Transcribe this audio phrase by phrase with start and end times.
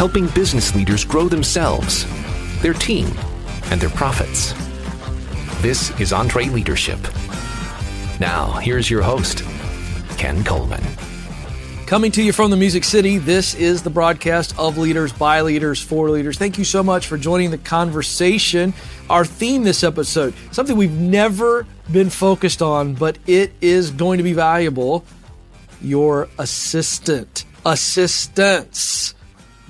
[0.00, 2.06] helping business leaders grow themselves,
[2.62, 3.04] their team,
[3.64, 4.54] and their profits.
[5.60, 6.98] This is EntreLeadership.
[8.18, 9.44] Now, here's your host,
[10.16, 10.82] Ken Coleman.
[11.84, 15.82] Coming to you from the Music City, this is the broadcast of Leaders by Leaders
[15.82, 16.38] for Leaders.
[16.38, 18.72] Thank you so much for joining the conversation.
[19.10, 24.24] Our theme this episode, something we've never been focused on, but it is going to
[24.24, 25.04] be valuable
[25.82, 27.44] your assistant.
[27.66, 29.14] Assistance.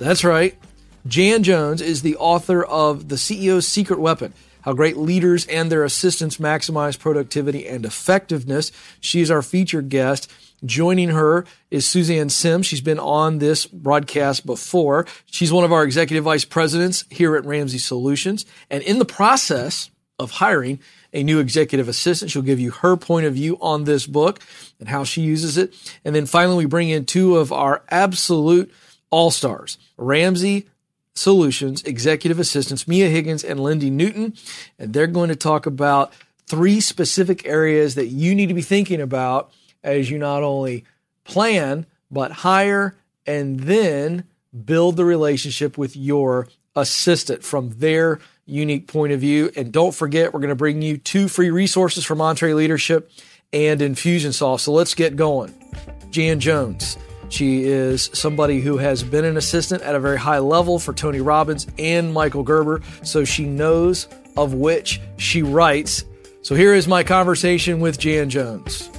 [0.01, 0.57] That's right.
[1.05, 5.83] Jan Jones is the author of The CEO's Secret Weapon how great leaders and their
[5.83, 8.71] assistants maximize productivity and effectiveness.
[8.99, 10.31] She's our featured guest.
[10.63, 12.67] Joining her is Suzanne Simms.
[12.67, 15.07] She's been on this broadcast before.
[15.25, 18.45] She's one of our executive vice presidents here at Ramsey Solutions.
[18.69, 20.79] And in the process of hiring
[21.13, 24.39] a new executive assistant, she'll give you her point of view on this book
[24.79, 25.73] and how she uses it.
[26.05, 28.71] And then finally, we bring in two of our absolute
[29.11, 30.67] all stars, Ramsey
[31.13, 34.33] Solutions executive assistants, Mia Higgins and Lindy Newton.
[34.79, 36.13] And they're going to talk about
[36.47, 39.51] three specific areas that you need to be thinking about
[39.83, 40.85] as you not only
[41.25, 42.95] plan, but hire
[43.25, 44.23] and then
[44.65, 49.51] build the relationship with your assistant from their unique point of view.
[49.55, 53.09] And don't forget, we're going to bring you two free resources from EntreLeadership
[53.53, 54.61] and Infusionsoft.
[54.61, 55.53] So let's get going.
[56.09, 56.97] Jan Jones.
[57.31, 61.21] She is somebody who has been an assistant at a very high level for Tony
[61.21, 66.03] Robbins and Michael Gerber, so she knows of which she writes.
[66.41, 68.89] So here is my conversation with Jan Jones.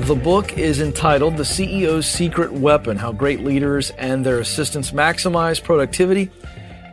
[0.00, 5.62] The book is entitled The CEO's Secret Weapon How Great Leaders and Their Assistants Maximize
[5.62, 6.30] Productivity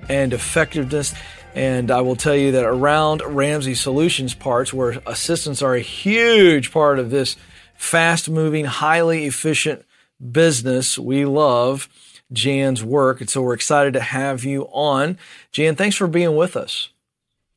[0.07, 1.13] and Effectiveness.
[1.53, 6.71] And I will tell you that around Ramsey Solutions parts, where assistants are a huge
[6.71, 7.35] part of this
[7.80, 9.85] fast moving, highly efficient
[10.31, 10.99] business.
[10.99, 11.88] We love
[12.31, 13.21] Jan's work.
[13.21, 15.17] And so we're excited to have you on.
[15.53, 16.89] Jan, thanks for being with us.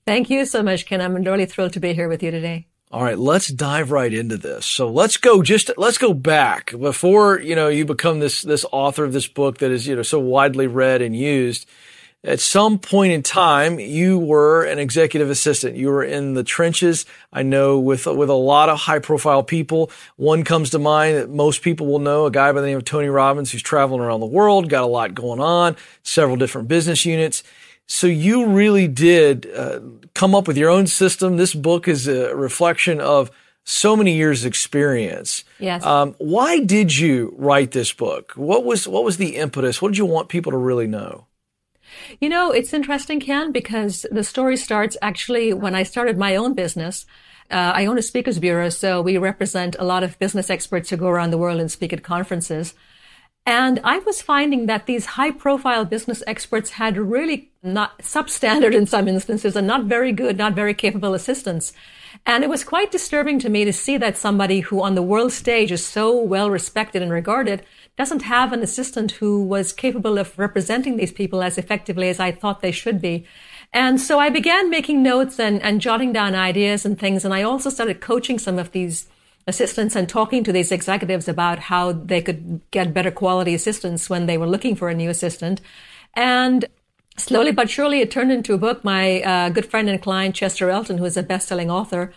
[0.06, 1.00] Thank you so much, Ken.
[1.00, 2.66] I'm really thrilled to be here with you today.
[2.92, 4.64] All right, let's dive right into this.
[4.64, 9.04] So let's go just let's go back before, you know, you become this this author
[9.04, 11.66] of this book that is, you know, so widely read and used
[12.24, 15.76] at some point in time, you were an executive assistant.
[15.76, 17.04] You were in the trenches.
[17.32, 19.90] I know with, with a lot of high profile people.
[20.16, 22.84] One comes to mind that most people will know, a guy by the name of
[22.84, 27.04] Tony Robbins who's traveling around the world, got a lot going on, several different business
[27.04, 27.42] units.
[27.86, 29.80] So you really did uh,
[30.14, 31.38] come up with your own system.
[31.38, 33.32] This book is a reflection of
[33.64, 35.42] so many years experience.
[35.58, 35.84] Yes.
[35.84, 38.32] Um, why did you write this book?
[38.36, 39.82] What was, what was the impetus?
[39.82, 41.26] What did you want people to really know?
[42.20, 46.54] You know, it's interesting, Ken, because the story starts actually when I started my own
[46.54, 47.06] business.
[47.50, 50.96] Uh, I own a speakers bureau, so we represent a lot of business experts who
[50.96, 52.74] go around the world and speak at conferences.
[53.44, 58.86] And I was finding that these high profile business experts had really not substandard in
[58.86, 61.72] some instances and not very good, not very capable assistants.
[62.24, 65.32] And it was quite disturbing to me to see that somebody who on the world
[65.32, 67.64] stage is so well respected and regarded
[67.96, 72.30] doesn't have an assistant who was capable of representing these people as effectively as I
[72.30, 73.26] thought they should be.
[73.72, 77.24] And so I began making notes and, and jotting down ideas and things.
[77.24, 79.08] And I also started coaching some of these
[79.46, 84.26] assistants and talking to these executives about how they could get better quality assistants when
[84.26, 85.60] they were looking for a new assistant.
[86.14, 86.64] And
[87.16, 88.84] slowly but surely it turned into a book.
[88.84, 92.12] My uh, good friend and client, Chester Elton, who is a best-selling author,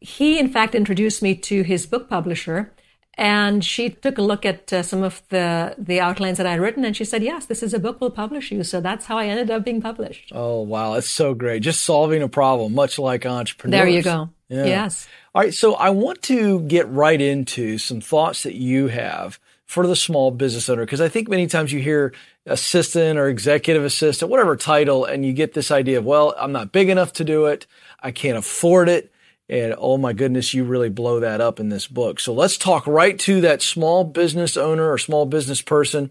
[0.00, 2.72] he in fact introduced me to his book publisher
[3.18, 6.84] and she took a look at uh, some of the the outlines that I'd written,
[6.84, 9.26] and she said, "Yes, this is a book we'll publish you." So that's how I
[9.26, 10.30] ended up being published.
[10.32, 11.62] Oh wow, that's so great!
[11.62, 13.78] Just solving a problem, much like entrepreneurs.
[13.78, 14.30] There you go.
[14.48, 14.64] Yeah.
[14.64, 15.08] Yes.
[15.34, 19.86] All right, so I want to get right into some thoughts that you have for
[19.86, 22.14] the small business owner because I think many times you hear
[22.46, 26.72] assistant or executive assistant, whatever title, and you get this idea of, well, I'm not
[26.72, 27.66] big enough to do it,
[28.00, 29.12] I can't afford it.
[29.50, 32.20] And oh my goodness, you really blow that up in this book.
[32.20, 36.10] So let's talk right to that small business owner or small business person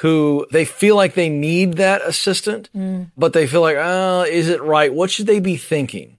[0.00, 3.10] who they feel like they need that assistant, mm.
[3.16, 4.92] but they feel like, oh, is it right?
[4.92, 6.15] What should they be thinking?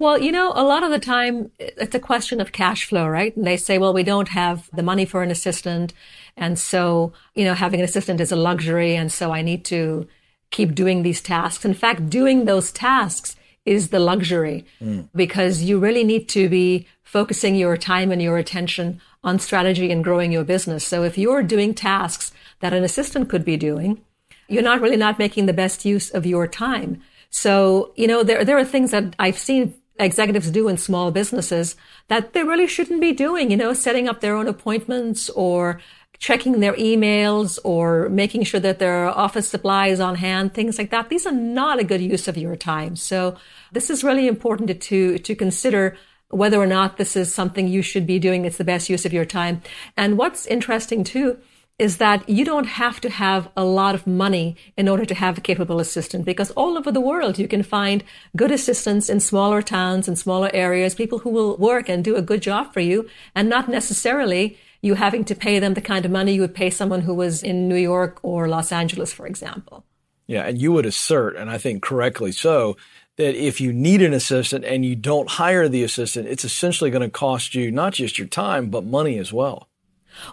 [0.00, 3.36] Well, you know, a lot of the time it's a question of cash flow, right?
[3.36, 5.92] And they say, well, we don't have the money for an assistant.
[6.38, 8.96] And so, you know, having an assistant is a luxury.
[8.96, 10.08] And so I need to
[10.50, 11.66] keep doing these tasks.
[11.66, 13.36] In fact, doing those tasks
[13.66, 15.06] is the luxury mm.
[15.14, 20.02] because you really need to be focusing your time and your attention on strategy and
[20.02, 20.86] growing your business.
[20.86, 24.00] So if you're doing tasks that an assistant could be doing,
[24.48, 27.02] you're not really not making the best use of your time.
[27.28, 31.76] So, you know, there, there are things that I've seen executives do in small businesses
[32.08, 35.80] that they really shouldn't be doing, you know, setting up their own appointments or
[36.18, 40.90] checking their emails or making sure that their office supply is on hand, things like
[40.90, 41.08] that.
[41.08, 42.94] These are not a good use of your time.
[42.96, 43.36] So
[43.72, 45.96] this is really important to, to, to consider
[46.28, 48.44] whether or not this is something you should be doing.
[48.44, 49.62] It's the best use of your time.
[49.96, 51.38] And what's interesting too
[51.80, 55.38] is that you don't have to have a lot of money in order to have
[55.38, 58.04] a capable assistant because all over the world you can find
[58.36, 62.28] good assistants in smaller towns and smaller areas, people who will work and do a
[62.30, 66.10] good job for you and not necessarily you having to pay them the kind of
[66.10, 69.86] money you would pay someone who was in New York or Los Angeles, for example.
[70.26, 72.76] Yeah, and you would assert, and I think correctly so,
[73.16, 77.02] that if you need an assistant and you don't hire the assistant, it's essentially going
[77.02, 79.69] to cost you not just your time, but money as well.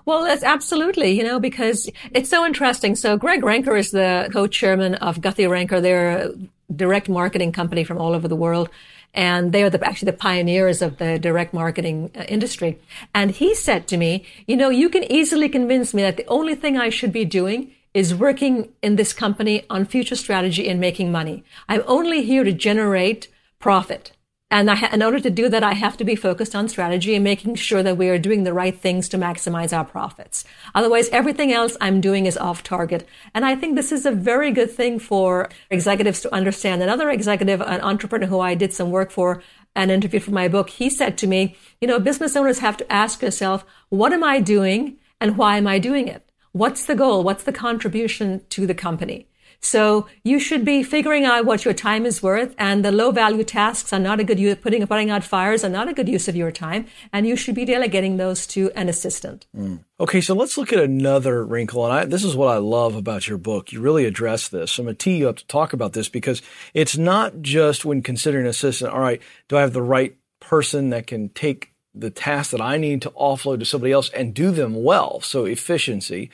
[0.05, 2.95] Well, that's absolutely, you know, because it's so interesting.
[2.95, 5.81] So Greg Renker is the co-chairman of Guthy-Renker.
[5.81, 6.33] They're a
[6.75, 8.69] direct marketing company from all over the world.
[9.13, 12.77] And they are the, actually the pioneers of the direct marketing uh, industry.
[13.15, 16.55] And he said to me, you know, you can easily convince me that the only
[16.55, 21.11] thing I should be doing is working in this company on future strategy and making
[21.11, 21.43] money.
[21.67, 23.27] I'm only here to generate
[23.59, 24.11] profit.
[24.49, 27.23] And ha- in order to do that, I have to be focused on strategy and
[27.23, 30.45] making sure that we are doing the right things to maximize our profits.
[30.73, 33.05] Otherwise, everything else I'm doing is off target.
[33.33, 36.81] And I think this is a very good thing for executives to understand.
[36.81, 39.43] Another executive, an entrepreneur who I did some work for
[39.75, 42.91] and interviewed for my book, he said to me, you know, business owners have to
[42.91, 46.23] ask yourself, what am I doing and why am I doing it?
[46.53, 47.21] What's the goal?
[47.21, 49.27] What's the contribution to the company?
[49.59, 53.43] So you should be figuring out what your time is worth and the low value
[53.43, 56.27] tasks are not a good use, putting, putting out fires are not a good use
[56.27, 56.85] of your time.
[57.11, 59.47] And you should be delegating those to an assistant.
[59.55, 59.83] Mm.
[59.99, 60.21] Okay.
[60.21, 61.85] So let's look at another wrinkle.
[61.85, 63.71] And I, this is what I love about your book.
[63.71, 64.77] You really address this.
[64.77, 66.41] I'm going to tee you up to talk about this because
[66.73, 68.93] it's not just when considering an assistant.
[68.93, 69.21] All right.
[69.47, 73.09] Do I have the right person that can take the tasks that I need to
[73.11, 75.19] offload to somebody else and do them well?
[75.21, 76.29] So efficiency.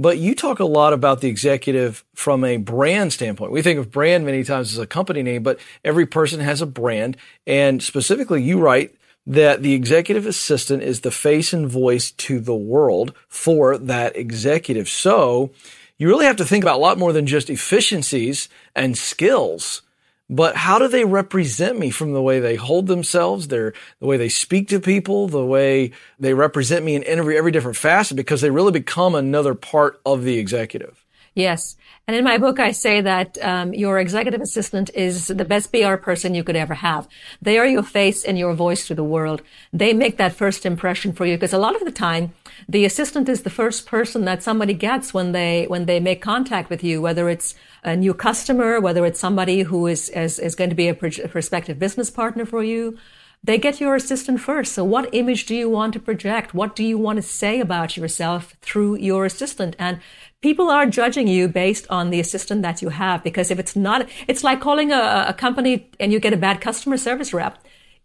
[0.00, 3.52] But you talk a lot about the executive from a brand standpoint.
[3.52, 6.66] We think of brand many times as a company name, but every person has a
[6.66, 7.18] brand.
[7.46, 8.94] And specifically, you write
[9.26, 14.88] that the executive assistant is the face and voice to the world for that executive.
[14.88, 15.50] So
[15.98, 19.82] you really have to think about a lot more than just efficiencies and skills
[20.30, 24.16] but how do they represent me from the way they hold themselves, their, the way
[24.16, 25.90] they speak to people, the way
[26.20, 30.22] they represent me in every, every different facet because they really become another part of
[30.22, 31.04] the executive.
[31.34, 31.76] Yes.
[32.08, 35.94] And in my book, I say that um, your executive assistant is the best PR
[35.94, 37.06] person you could ever have.
[37.40, 39.42] They are your face and your voice to the world.
[39.72, 42.32] They make that first impression for you because a lot of the time,
[42.68, 46.68] the assistant is the first person that somebody gets when they when they make contact
[46.68, 47.54] with you, whether it's
[47.84, 51.28] a new customer, whether it's somebody who is is, is going to be a, a
[51.28, 52.98] prospective business partner for you.
[53.42, 54.72] They get your assistant first.
[54.72, 56.52] So what image do you want to project?
[56.52, 59.76] What do you want to say about yourself through your assistant?
[59.78, 60.00] And
[60.40, 63.22] people are judging you based on the assistant that you have.
[63.22, 66.60] Because if it's not, it's like calling a, a company and you get a bad
[66.60, 67.58] customer service rep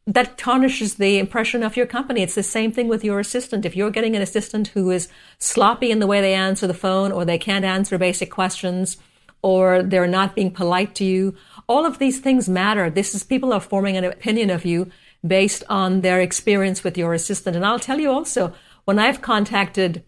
[0.08, 2.22] that tarnishes the impression of your company.
[2.22, 3.66] It's the same thing with your assistant.
[3.66, 5.10] If you're getting an assistant who is
[5.40, 8.98] sloppy in the way they answer the phone or they can't answer basic questions
[9.42, 11.36] or they're not being polite to you,
[11.68, 12.90] all of these things matter.
[12.90, 14.92] This is people are forming an opinion of you
[15.26, 17.56] based on their experience with your assistant.
[17.56, 18.54] And I'll tell you also,
[18.86, 20.04] when I've contacted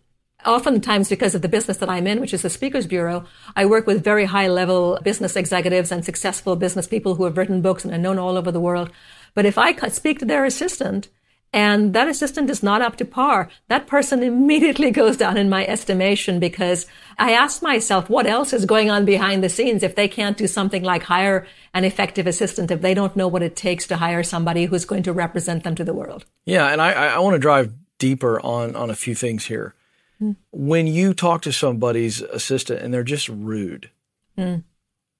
[0.46, 3.25] oftentimes because of the business that I'm in, which is the Speakers Bureau,
[3.56, 7.62] I work with very high level business executives and successful business people who have written
[7.62, 8.91] books and are known all over the world.
[9.34, 11.10] But if I speak to their assistant
[11.53, 15.65] and that assistant is not up to par, that person immediately goes down in my
[15.65, 16.86] estimation because
[17.17, 20.48] I ask myself what else is going on behind the scenes if they can't do
[20.48, 24.24] something like hire an effective assistant, if they don't know what it takes to hire
[24.24, 26.25] somebody who's going to represent them to the world.
[26.46, 26.67] Yeah.
[26.67, 29.74] And I, I want to drive deeper on, on a few things here.
[30.21, 30.36] Mm.
[30.51, 33.91] When you talk to somebody's assistant and they're just rude,
[34.38, 34.63] mm.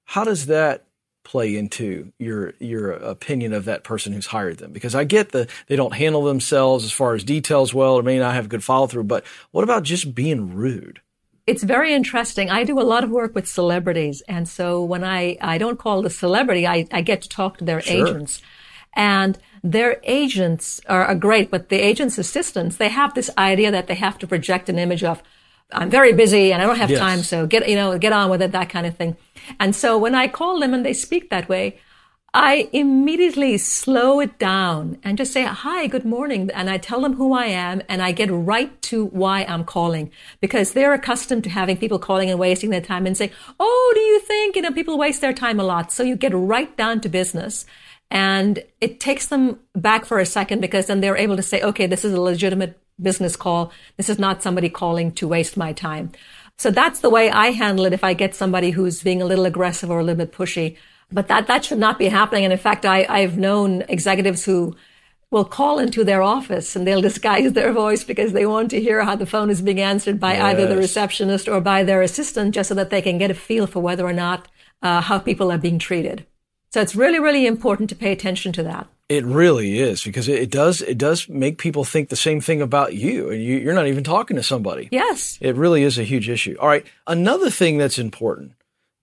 [0.04, 0.84] how does that
[1.24, 5.50] play into your your opinion of that person who's hired them because I get that
[5.66, 8.86] they don't handle themselves as far as details well or may not have good follow
[8.86, 11.02] through but what about just being rude
[11.48, 12.50] it's very interesting.
[12.50, 14.20] I do a lot of work with celebrities.
[14.28, 17.64] And so when I, I don't call the celebrity, I, I get to talk to
[17.64, 18.06] their sure.
[18.06, 18.42] agents.
[18.98, 23.86] And their agents are, are great, but the agent's assistants, they have this idea that
[23.86, 25.22] they have to project an image of
[25.70, 26.98] I'm very busy and I don't have yes.
[26.98, 29.16] time, so get, you know, get on with it, that kind of thing.
[29.60, 31.78] And so when I call them and they speak that way,
[32.32, 36.50] I immediately slow it down and just say, hi, good morning.
[36.54, 40.10] And I tell them who I am and I get right to why I'm calling
[40.40, 44.00] because they're accustomed to having people calling and wasting their time and say, Oh, do
[44.00, 45.92] you think, you know, people waste their time a lot.
[45.92, 47.66] So you get right down to business
[48.10, 51.86] And it takes them back for a second because then they're able to say, okay,
[51.86, 53.70] this is a legitimate business call.
[53.96, 56.12] This is not somebody calling to waste my time.
[56.56, 59.46] So that's the way I handle it if I get somebody who's being a little
[59.46, 60.76] aggressive or a little bit pushy.
[61.10, 62.44] But that, that should not be happening.
[62.44, 64.74] And in fact, I, I've known executives who
[65.30, 69.04] will call into their office and they'll disguise their voice because they want to hear
[69.04, 70.42] how the phone is being answered by yes.
[70.42, 73.66] either the receptionist or by their assistant just so that they can get a feel
[73.66, 74.48] for whether or not
[74.82, 76.26] uh, how people are being treated.
[76.78, 78.86] So it's really, really important to pay attention to that.
[79.08, 82.94] It really is because it does it does make people think the same thing about
[82.94, 84.88] you, and you, are not even talking to somebody.
[84.92, 86.56] Yes, it really is a huge issue.
[86.60, 88.52] All right, another thing that's important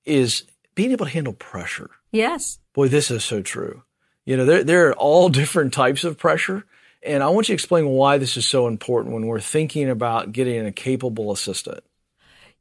[0.05, 1.89] is being able to handle pressure.
[2.13, 3.84] Yes, boy, this is so true.
[4.24, 6.63] You know, there there are all different types of pressure,
[7.03, 10.32] and I want you to explain why this is so important when we're thinking about
[10.32, 11.84] getting a capable assistant.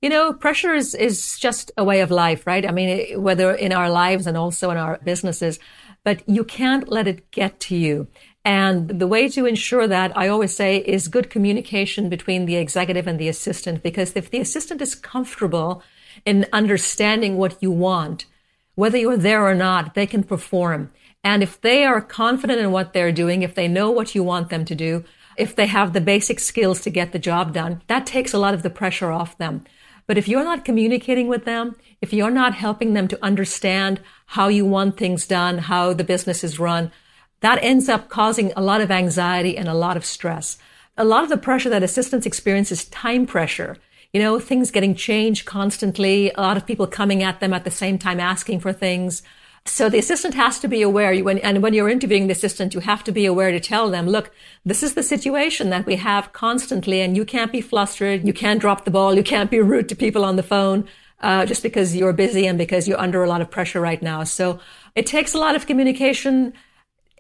[0.02, 2.68] You know, pressure is is just a way of life, right?
[2.68, 5.58] I mean, whether in our lives and also in our businesses
[6.04, 8.06] but you can't let it get to you.
[8.44, 13.06] And the way to ensure that, I always say, is good communication between the executive
[13.06, 13.82] and the assistant.
[13.82, 15.82] Because if the assistant is comfortable
[16.26, 18.26] in understanding what you want,
[18.74, 20.92] whether you're there or not, they can perform.
[21.24, 24.50] And if they are confident in what they're doing, if they know what you want
[24.50, 25.04] them to do,
[25.38, 28.52] if they have the basic skills to get the job done, that takes a lot
[28.52, 29.64] of the pressure off them.
[30.06, 34.49] But if you're not communicating with them, if you're not helping them to understand how
[34.49, 36.92] you want things done, how the business is run,
[37.40, 40.58] that ends up causing a lot of anxiety and a lot of stress.
[40.96, 43.76] A lot of the pressure that assistants experience is time pressure.
[44.12, 47.70] You know, things getting changed constantly, a lot of people coming at them at the
[47.70, 49.23] same time asking for things.
[49.66, 52.80] So the assistant has to be aware when, and when you're interviewing the assistant, you
[52.80, 54.30] have to be aware to tell them, look,
[54.64, 58.26] this is the situation that we have constantly and you can't be flustered.
[58.26, 59.14] You can't drop the ball.
[59.14, 60.87] You can't be rude to people on the phone.
[61.21, 64.25] Uh, just because you're busy and because you're under a lot of pressure right now.
[64.25, 64.61] So
[64.94, 66.52] it takes a lot of communication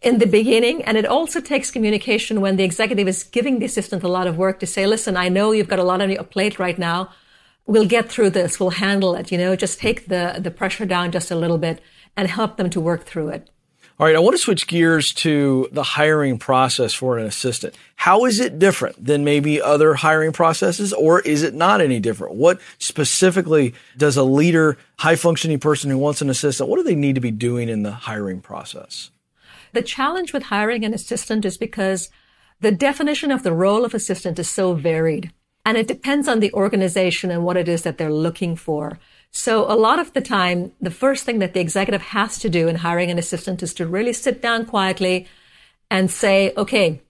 [0.02, 0.82] in the beginning.
[0.82, 4.36] And it also takes communication when the executive is giving the assistant a lot of
[4.36, 7.08] work to say, listen, I know you've got a lot on your plate right now.
[7.66, 8.60] We'll get through this.
[8.60, 9.32] We'll handle it.
[9.32, 11.80] You know, just take the, the pressure down just a little bit
[12.16, 13.50] and help them to work through it.
[13.96, 17.76] All right, I want to switch gears to the hiring process for an assistant.
[17.94, 22.34] How is it different than maybe other hiring processes, or is it not any different?
[22.34, 26.96] What specifically does a leader, high functioning person who wants an assistant, what do they
[26.96, 29.10] need to be doing in the hiring process?
[29.74, 32.10] The challenge with hiring an assistant is because
[32.60, 35.32] the definition of the role of assistant is so varied,
[35.64, 38.98] and it depends on the organization and what it is that they're looking for.
[39.36, 42.68] So a lot of the time, the first thing that the executive has to do
[42.68, 45.26] in hiring an assistant is to really sit down quietly
[45.90, 47.02] and say, okay,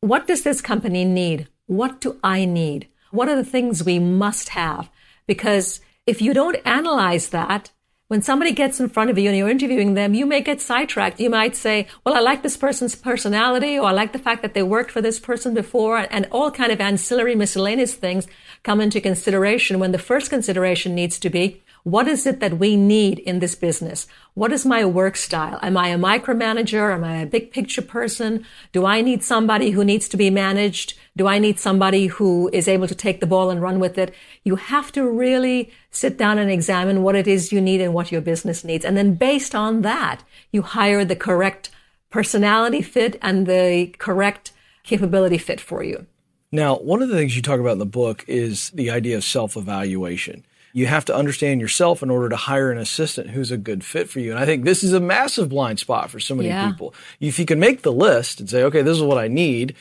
[0.00, 1.48] what does this company need?
[1.66, 2.86] What do I need?
[3.10, 4.88] What are the things we must have?
[5.26, 7.72] Because if you don't analyze that,
[8.12, 11.18] when somebody gets in front of you and you're interviewing them, you may get sidetracked.
[11.18, 14.52] You might say, well, I like this person's personality or I like the fact that
[14.52, 18.26] they worked for this person before and all kind of ancillary miscellaneous things
[18.64, 22.76] come into consideration when the first consideration needs to be, what is it that we
[22.76, 24.06] need in this business?
[24.34, 25.58] What is my work style?
[25.62, 26.92] Am I a micromanager?
[26.92, 28.44] Am I a big picture person?
[28.72, 30.98] Do I need somebody who needs to be managed?
[31.16, 34.14] Do I need somebody who is able to take the ball and run with it?
[34.44, 38.10] You have to really sit down and examine what it is you need and what
[38.10, 38.84] your business needs.
[38.84, 41.70] And then based on that, you hire the correct
[42.08, 44.52] personality fit and the correct
[44.84, 46.06] capability fit for you.
[46.50, 49.24] Now, one of the things you talk about in the book is the idea of
[49.24, 50.44] self evaluation.
[50.74, 54.08] You have to understand yourself in order to hire an assistant who's a good fit
[54.08, 54.30] for you.
[54.30, 56.70] And I think this is a massive blind spot for so many yeah.
[56.70, 56.94] people.
[57.20, 59.74] If you can make the list and say, okay, this is what I need,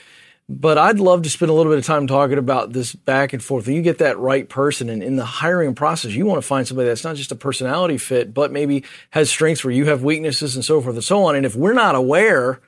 [0.60, 3.44] but I'd love to spend a little bit of time talking about this back and
[3.44, 3.68] forth.
[3.68, 6.90] You get that right person, and in the hiring process, you want to find somebody
[6.90, 10.66] that's not just a personality fit, but maybe has strengths where you have weaknesses and
[10.66, 11.36] so forth and so on.
[11.36, 12.60] And if we're not aware,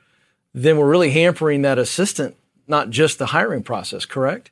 [0.53, 2.37] then we're really hampering that assistant,
[2.67, 4.51] not just the hiring process, correct?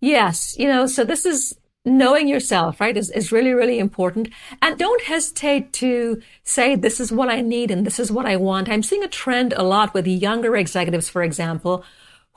[0.00, 0.56] Yes.
[0.58, 4.28] You know, so this is knowing yourself, right, is, is really, really important.
[4.60, 8.36] And don't hesitate to say, this is what I need and this is what I
[8.36, 8.68] want.
[8.68, 11.84] I'm seeing a trend a lot with younger executives, for example,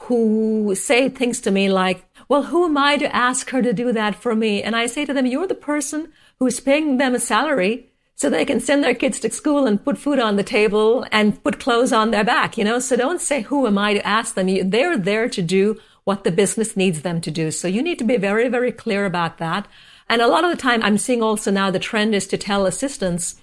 [0.05, 3.91] who say things to me like, well, who am I to ask her to do
[3.91, 4.63] that for me?
[4.63, 8.29] And I say to them, you're the person who is paying them a salary so
[8.29, 11.59] they can send their kids to school and put food on the table and put
[11.59, 12.79] clothes on their back, you know?
[12.79, 14.69] So don't say, who am I to ask them?
[14.69, 17.51] They're there to do what the business needs them to do.
[17.51, 19.67] So you need to be very, very clear about that.
[20.09, 22.65] And a lot of the time I'm seeing also now the trend is to tell
[22.65, 23.35] assistants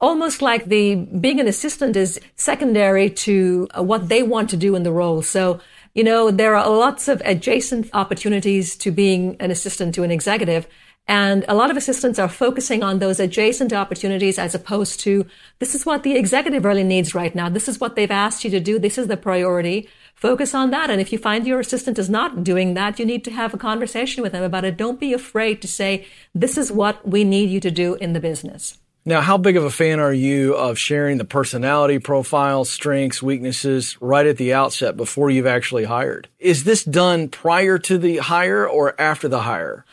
[0.00, 4.74] almost like the being an assistant is secondary to uh, what they want to do
[4.74, 5.22] in the role.
[5.22, 5.60] So,
[5.96, 10.68] you know, there are lots of adjacent opportunities to being an assistant to an executive.
[11.08, 15.24] And a lot of assistants are focusing on those adjacent opportunities as opposed to
[15.58, 17.48] this is what the executive really needs right now.
[17.48, 18.78] This is what they've asked you to do.
[18.78, 19.88] This is the priority.
[20.14, 20.90] Focus on that.
[20.90, 23.58] And if you find your assistant is not doing that, you need to have a
[23.58, 24.76] conversation with them about it.
[24.76, 28.20] Don't be afraid to say, this is what we need you to do in the
[28.20, 28.76] business.
[29.08, 33.96] Now, how big of a fan are you of sharing the personality profile, strengths, weaknesses
[34.00, 36.28] right at the outset before you've actually hired?
[36.40, 39.84] Is this done prior to the hire or after the hire?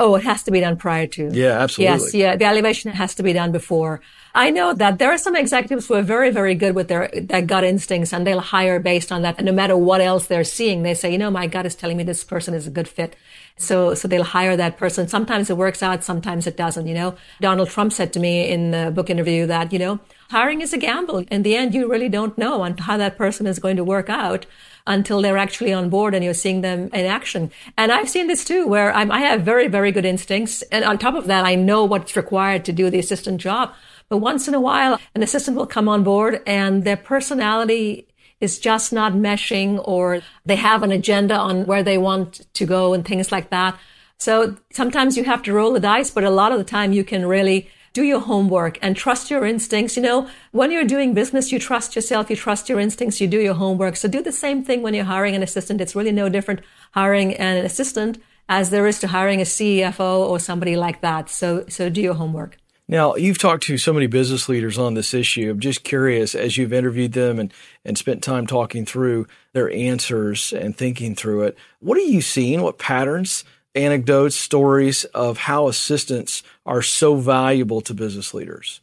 [0.00, 1.28] Oh, it has to be done prior to.
[1.32, 2.04] Yeah, absolutely.
[2.04, 2.36] Yes, yeah.
[2.36, 4.00] The elevation has to be done before.
[4.32, 7.42] I know that there are some executives who are very, very good with their, their
[7.42, 9.38] gut instincts and they'll hire based on that.
[9.38, 11.96] And no matter what else they're seeing, they say, you know, my gut is telling
[11.96, 13.16] me this person is a good fit.
[13.56, 15.08] So, so they'll hire that person.
[15.08, 17.16] Sometimes it works out, sometimes it doesn't, you know.
[17.40, 19.98] Donald Trump said to me in the book interview that, you know,
[20.30, 21.24] hiring is a gamble.
[21.28, 24.08] In the end, you really don't know on how that person is going to work
[24.08, 24.46] out
[24.88, 27.52] until they're actually on board and you're seeing them in action.
[27.76, 30.62] And I've seen this too, where I'm, i have very, very good instincts.
[30.72, 33.72] And on top of that, I know what's required to do the assistant job.
[34.08, 38.08] But once in a while, an assistant will come on board and their personality
[38.40, 42.94] is just not meshing or they have an agenda on where they want to go
[42.94, 43.78] and things like that.
[44.18, 47.04] So sometimes you have to roll the dice, but a lot of the time you
[47.04, 49.96] can really do your homework and trust your instincts.
[49.96, 53.40] You know, when you're doing business, you trust yourself, you trust your instincts, you do
[53.40, 53.96] your homework.
[53.96, 55.80] So do the same thing when you're hiring an assistant.
[55.80, 56.60] It's really no different
[56.92, 58.18] hiring an assistant
[58.48, 61.28] as there is to hiring a CFO or somebody like that.
[61.28, 62.56] So, so do your homework.
[62.90, 65.50] Now, you've talked to so many business leaders on this issue.
[65.50, 67.52] I'm just curious, as you've interviewed them and,
[67.84, 72.62] and spent time talking through their answers and thinking through it, what are you seeing?
[72.62, 78.80] What patterns anecdotes, stories of how assistants are so valuable to business leaders?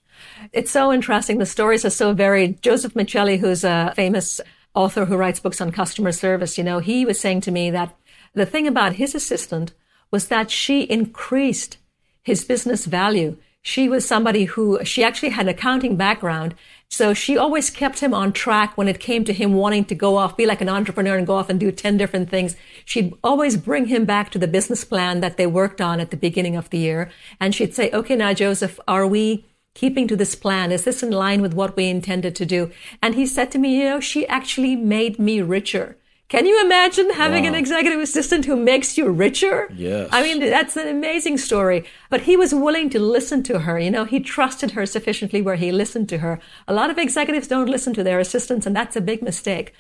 [0.54, 1.38] It's so interesting.
[1.38, 2.62] The stories are so varied.
[2.62, 4.42] Joseph Michelli, who's a famous
[4.74, 7.96] author who writes books on customer service, you know, he was saying to me that
[8.34, 9.74] the thing about his assistant
[10.12, 11.78] was that she increased
[12.22, 13.38] his business value.
[13.62, 16.56] She was somebody who, she actually had an accounting background
[16.96, 20.16] so she always kept him on track when it came to him wanting to go
[20.16, 22.56] off, be like an entrepreneur and go off and do 10 different things.
[22.86, 26.16] She'd always bring him back to the business plan that they worked on at the
[26.16, 27.12] beginning of the year.
[27.38, 30.72] And she'd say, okay, now, Joseph, are we keeping to this plan?
[30.72, 32.72] Is this in line with what we intended to do?
[33.02, 35.98] And he said to me, you know, she actually made me richer.
[36.28, 37.50] Can you imagine having wow.
[37.50, 39.70] an executive assistant who makes you richer?
[39.76, 40.10] Yes.
[40.12, 41.86] I mean, that's an amazing story.
[42.10, 43.78] But he was willing to listen to her.
[43.78, 46.40] You know, he trusted her sufficiently where he listened to her.
[46.68, 49.74] A lot of executives don't listen to their assistants, and that's a big mistake.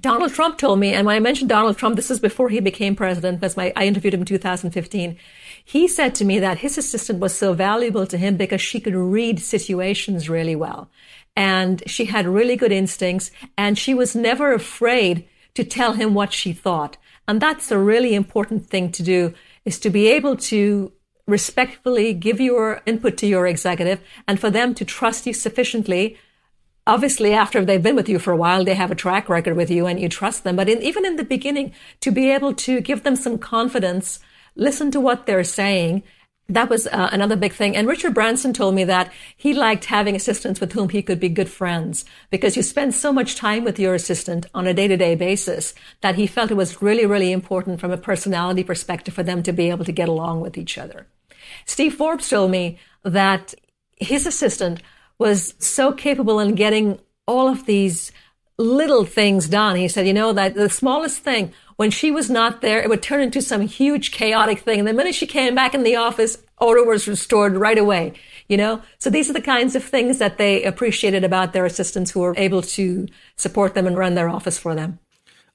[0.00, 2.96] Donald Trump told me, and when I mentioned Donald Trump, this is before he became
[2.96, 5.18] president, because my, I interviewed him in 2015.
[5.64, 8.94] He said to me that his assistant was so valuable to him because she could
[8.94, 10.90] read situations really well.
[11.36, 16.32] And she had really good instincts, and she was never afraid to tell him what
[16.32, 16.96] she thought.
[17.26, 19.34] And that's a really important thing to do
[19.64, 20.92] is to be able to
[21.26, 26.18] respectfully give your input to your executive and for them to trust you sufficiently.
[26.86, 29.70] Obviously, after they've been with you for a while, they have a track record with
[29.70, 30.56] you and you trust them.
[30.56, 34.18] But in, even in the beginning, to be able to give them some confidence,
[34.56, 36.02] listen to what they're saying
[36.50, 37.76] that was uh, another big thing.
[37.76, 41.28] And Richard Branson told me that he liked having assistants with whom he could be
[41.28, 44.96] good friends because you spend so much time with your assistant on a day to
[44.96, 49.22] day basis that he felt it was really, really important from a personality perspective for
[49.22, 51.06] them to be able to get along with each other.
[51.64, 53.54] Steve Forbes told me that
[53.96, 54.82] his assistant
[55.18, 58.10] was so capable in getting all of these
[58.58, 59.76] little things done.
[59.76, 63.02] He said, you know, that the smallest thing when she was not there, it would
[63.02, 64.80] turn into some huge chaotic thing.
[64.80, 68.12] And the minute she came back in the office, order was restored right away,
[68.48, 68.82] you know?
[68.98, 72.34] So these are the kinds of things that they appreciated about their assistants who were
[72.36, 74.98] able to support them and run their office for them.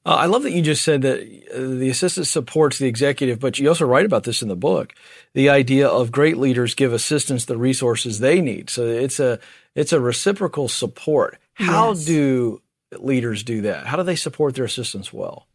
[0.03, 1.19] Uh, I love that you just said that
[1.53, 4.93] uh, the assistant supports the executive, but you also write about this in the book.
[5.35, 8.71] The idea of great leaders give assistants the resources they need.
[8.71, 9.39] So it's a
[9.75, 11.37] it's a reciprocal support.
[11.53, 12.05] How yes.
[12.05, 13.85] do leaders do that?
[13.85, 15.45] How do they support their assistants well?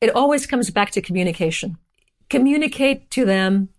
[0.00, 1.76] It always comes back to communication.
[2.30, 3.70] Communicate to them.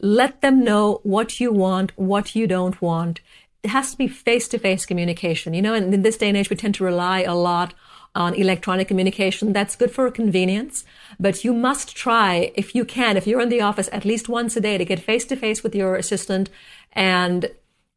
[0.00, 3.20] Let them know what you want, what you don't want.
[3.62, 5.54] It has to be face to face communication.
[5.54, 7.74] You know, and in this day and age, we tend to rely a lot
[8.14, 9.52] on electronic communication.
[9.52, 10.84] That's good for convenience,
[11.18, 14.56] but you must try, if you can, if you're in the office at least once
[14.56, 16.50] a day to get face to face with your assistant
[16.92, 17.50] and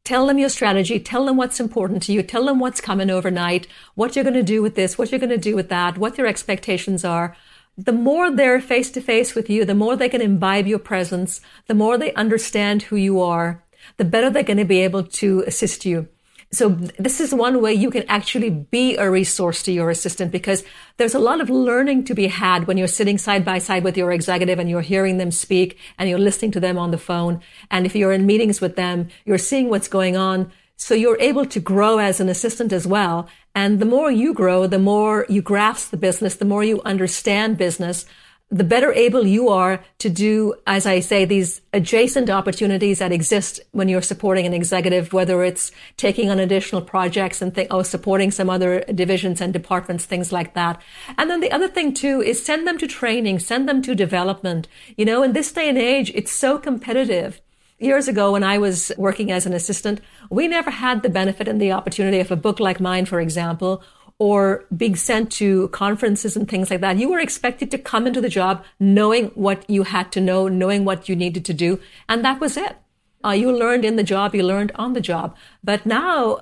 [0.05, 3.67] tell them your strategy, tell them what's important to you, tell them what's coming overnight,
[3.95, 6.17] what you're going to do with this, what you're going to do with that, what
[6.17, 7.35] your expectations are
[7.77, 11.41] the more they're face to face with you, the more they can imbibe your presence,
[11.67, 13.63] the more they understand who you are,
[13.97, 16.07] the better they're going to be able to assist you.
[16.51, 20.63] So this is one way you can actually be a resource to your assistant because
[20.95, 23.97] there's a lot of learning to be had when you're sitting side by side with
[23.97, 27.41] your executive and you're hearing them speak and you're listening to them on the phone.
[27.69, 30.51] And if you're in meetings with them, you're seeing what's going on.
[30.77, 33.27] So you're able to grow as an assistant as well.
[33.55, 37.57] And the more you grow, the more you grasp the business, the more you understand
[37.57, 38.05] business,
[38.51, 43.59] the better able you are to do, as I say, these adjacent opportunities that exist
[43.71, 48.29] when you're supporting an executive, whether it's taking on additional projects and th- or supporting
[48.29, 50.79] some other divisions and departments, things like that.
[51.17, 54.67] And then the other thing too is send them to training, send them to development.
[54.95, 57.41] You know, in this day and age, it's so competitive.
[57.77, 61.61] Years ago, when I was working as an assistant, we never had the benefit and
[61.61, 63.83] the opportunity of a book like mine, for example,
[64.17, 66.97] or being sent to conferences and things like that.
[66.97, 70.85] You were expected to come into the job knowing what you had to know, knowing
[70.85, 71.79] what you needed to do.
[72.07, 72.77] And that was it.
[73.25, 75.35] Uh, you learned in the job, you learned on the job.
[75.61, 76.41] But now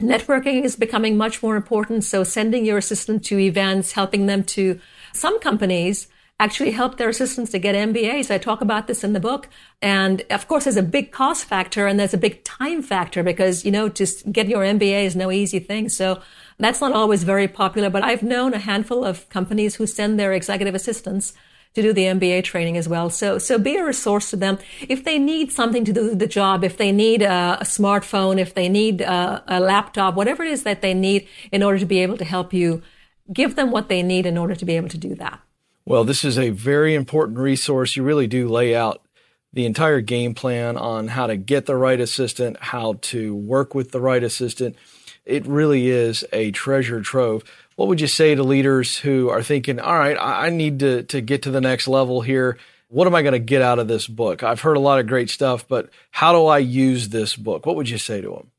[0.00, 2.02] networking is becoming much more important.
[2.02, 4.80] So sending your assistant to events, helping them to
[5.12, 6.08] some companies
[6.40, 8.30] actually help their assistants to get MBAs.
[8.30, 9.48] I talk about this in the book.
[9.80, 13.64] And of course, there's a big cost factor and there's a big time factor because,
[13.64, 15.88] you know, just getting your MBA is no easy thing.
[15.88, 16.20] So
[16.58, 20.32] that's not always very popular, but I've known a handful of companies who send their
[20.32, 21.34] executive assistants
[21.74, 23.10] to do the MBA training as well.
[23.10, 24.58] So, so be a resource to them.
[24.88, 28.54] If they need something to do the job, if they need a, a smartphone, if
[28.54, 32.00] they need a, a laptop, whatever it is that they need in order to be
[32.00, 32.82] able to help you,
[33.32, 35.40] give them what they need in order to be able to do that.
[35.86, 37.96] Well, this is a very important resource.
[37.96, 39.02] You really do lay out
[39.52, 43.92] the entire game plan on how to get the right assistant, how to work with
[43.92, 44.76] the right assistant
[45.24, 47.44] it really is a treasure trove.
[47.76, 51.20] What would you say to leaders who are thinking, all right, I need to, to
[51.20, 52.58] get to the next level here?
[52.88, 54.42] What am I going to get out of this book?
[54.42, 57.66] I've heard a lot of great stuff, but how do I use this book?
[57.66, 58.50] What would you say to them?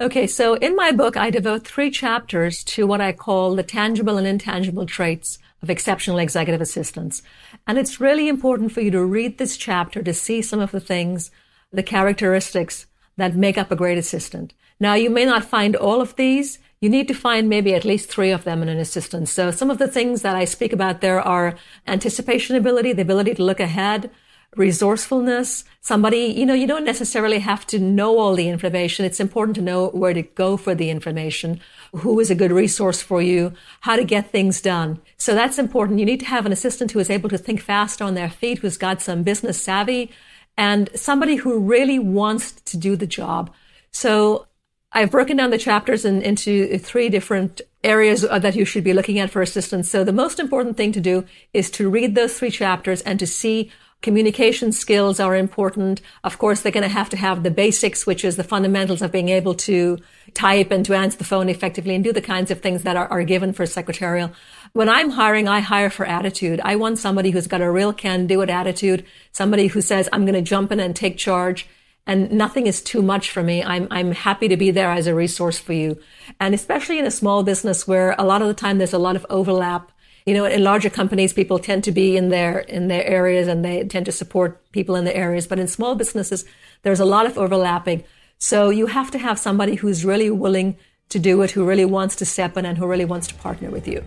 [0.00, 4.16] Okay, so in my book, I devote three chapters to what I call the tangible
[4.18, 7.22] and intangible traits of exceptional executive assistants.
[7.66, 10.80] And it's really important for you to read this chapter to see some of the
[10.80, 11.30] things,
[11.72, 14.52] the characteristics that make up a great assistant.
[14.78, 16.58] Now, you may not find all of these.
[16.80, 19.30] You need to find maybe at least three of them in an assistant.
[19.30, 23.34] So some of the things that I speak about there are anticipation ability, the ability
[23.36, 24.10] to look ahead,
[24.56, 25.64] resourcefulness.
[25.80, 29.04] Somebody, you know, you don't necessarily have to know all the information.
[29.04, 31.60] It's important to know where to go for the information,
[31.92, 35.00] who is a good resource for you, how to get things done.
[35.16, 35.98] So that's important.
[35.98, 38.58] You need to have an assistant who is able to think fast on their feet,
[38.58, 40.10] who's got some business savvy,
[40.56, 43.52] and somebody who really wants to do the job.
[43.90, 44.46] So
[44.92, 48.92] I've broken down the chapters in, into three different areas uh, that you should be
[48.92, 49.90] looking at for assistance.
[49.90, 53.26] So the most important thing to do is to read those three chapters and to
[53.26, 53.72] see
[54.04, 56.00] communication skills are important.
[56.22, 59.10] Of course, they're going to have to have the basics, which is the fundamentals of
[59.10, 59.98] being able to
[60.34, 63.08] type and to answer the phone effectively and do the kinds of things that are,
[63.08, 64.30] are given for secretarial.
[64.74, 66.60] When I'm hiring, I hire for attitude.
[66.62, 70.26] I want somebody who's got a real can do it attitude, somebody who says, I'm
[70.26, 71.66] going to jump in and take charge
[72.06, 73.62] and nothing is too much for me.
[73.64, 75.98] I'm, I'm happy to be there as a resource for you.
[76.38, 79.16] And especially in a small business where a lot of the time there's a lot
[79.16, 79.90] of overlap.
[80.26, 83.62] You know, in larger companies, people tend to be in their, in their areas and
[83.62, 85.46] they tend to support people in the areas.
[85.46, 86.46] But in small businesses,
[86.82, 88.04] there's a lot of overlapping.
[88.38, 90.76] So you have to have somebody who's really willing
[91.10, 93.70] to do it, who really wants to step in and who really wants to partner
[93.70, 94.02] with you.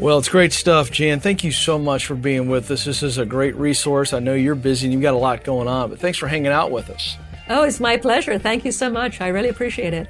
[0.00, 1.20] Well, it's great stuff, Jan.
[1.20, 2.84] Thank you so much for being with us.
[2.84, 4.12] This is a great resource.
[4.12, 6.50] I know you're busy and you've got a lot going on, but thanks for hanging
[6.50, 7.16] out with us.
[7.48, 8.38] Oh, it's my pleasure.
[8.40, 9.20] Thank you so much.
[9.20, 10.08] I really appreciate it.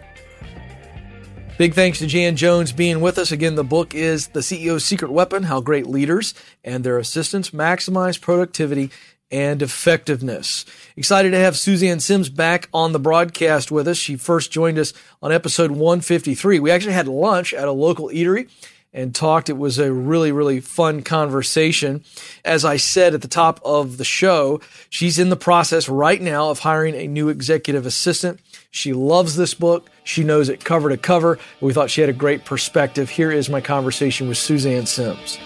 [1.56, 3.30] Big thanks to Jan Jones being with us.
[3.30, 8.20] Again, the book is The CEO's Secret Weapon How Great Leaders and Their Assistants Maximize
[8.20, 8.90] Productivity
[9.30, 10.64] and Effectiveness.
[10.96, 13.96] Excited to have Suzanne Simms back on the broadcast with us.
[13.96, 16.58] She first joined us on episode 153.
[16.58, 18.50] We actually had lunch at a local eatery
[18.94, 19.50] and talked.
[19.50, 22.04] It was a really, really fun conversation.
[22.44, 26.48] As I said at the top of the show, she's in the process right now
[26.48, 28.40] of hiring a new executive assistant.
[28.70, 29.90] She loves this book.
[30.04, 31.38] She knows it cover to cover.
[31.60, 33.10] We thought she had a great perspective.
[33.10, 35.38] Here is my conversation with Suzanne Simms.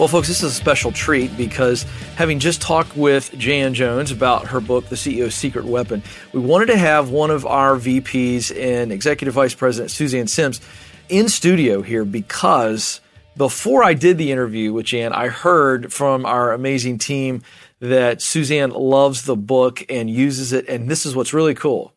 [0.00, 1.82] Well, folks, this is a special treat because
[2.16, 6.68] having just talked with Jan Jones about her book, The CEO's Secret Weapon, we wanted
[6.68, 10.62] to have one of our VPs and Executive Vice President Suzanne Simms
[11.10, 13.02] in studio here because
[13.36, 17.42] before I did the interview with Jan, I heard from our amazing team
[17.80, 20.66] that Suzanne loves the book and uses it.
[20.66, 21.92] And this is what's really cool.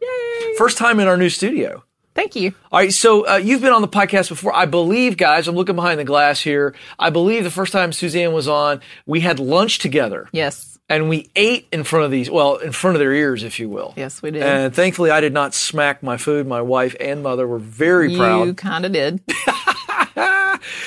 [0.00, 0.54] Yay!
[0.56, 1.82] First time in our new studio.
[2.14, 2.54] Thank you.
[2.72, 4.54] All right, so uh, you've been on the podcast before.
[4.54, 6.74] I believe, guys, I'm looking behind the glass here.
[6.98, 10.28] I believe the first time Suzanne was on, we had lunch together.
[10.32, 10.78] Yes.
[10.88, 13.68] and we ate in front of these, well, in front of their ears, if you
[13.68, 13.94] will.
[13.96, 14.42] Yes, we did.
[14.42, 16.48] And thankfully, I did not smack my food.
[16.48, 18.46] My wife and mother were very You proud.
[18.48, 19.20] You kind of did.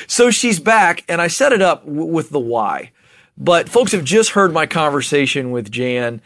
[0.07, 2.91] So she's back, and I set it up w- with the why.
[3.37, 6.21] But folks have just heard my conversation with Jan.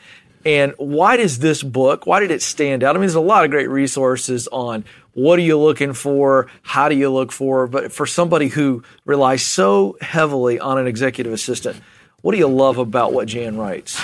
[0.45, 2.95] And why does this book, why did it stand out?
[2.95, 6.47] I mean, there's a lot of great resources on what are you looking for?
[6.61, 7.67] How do you look for?
[7.67, 11.81] But for somebody who relies so heavily on an executive assistant,
[12.21, 13.99] what do you love about what Jan writes?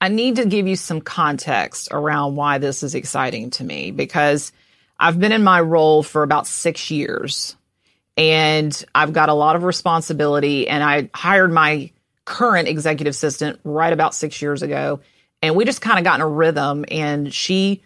[0.00, 4.52] I need to give you some context around why this is exciting to me because
[4.98, 7.56] I've been in my role for about six years
[8.16, 10.68] and I've got a lot of responsibility.
[10.68, 11.90] And I hired my
[12.24, 15.00] current executive assistant right about six years ago.
[15.42, 17.82] And we just kind of got in a rhythm and she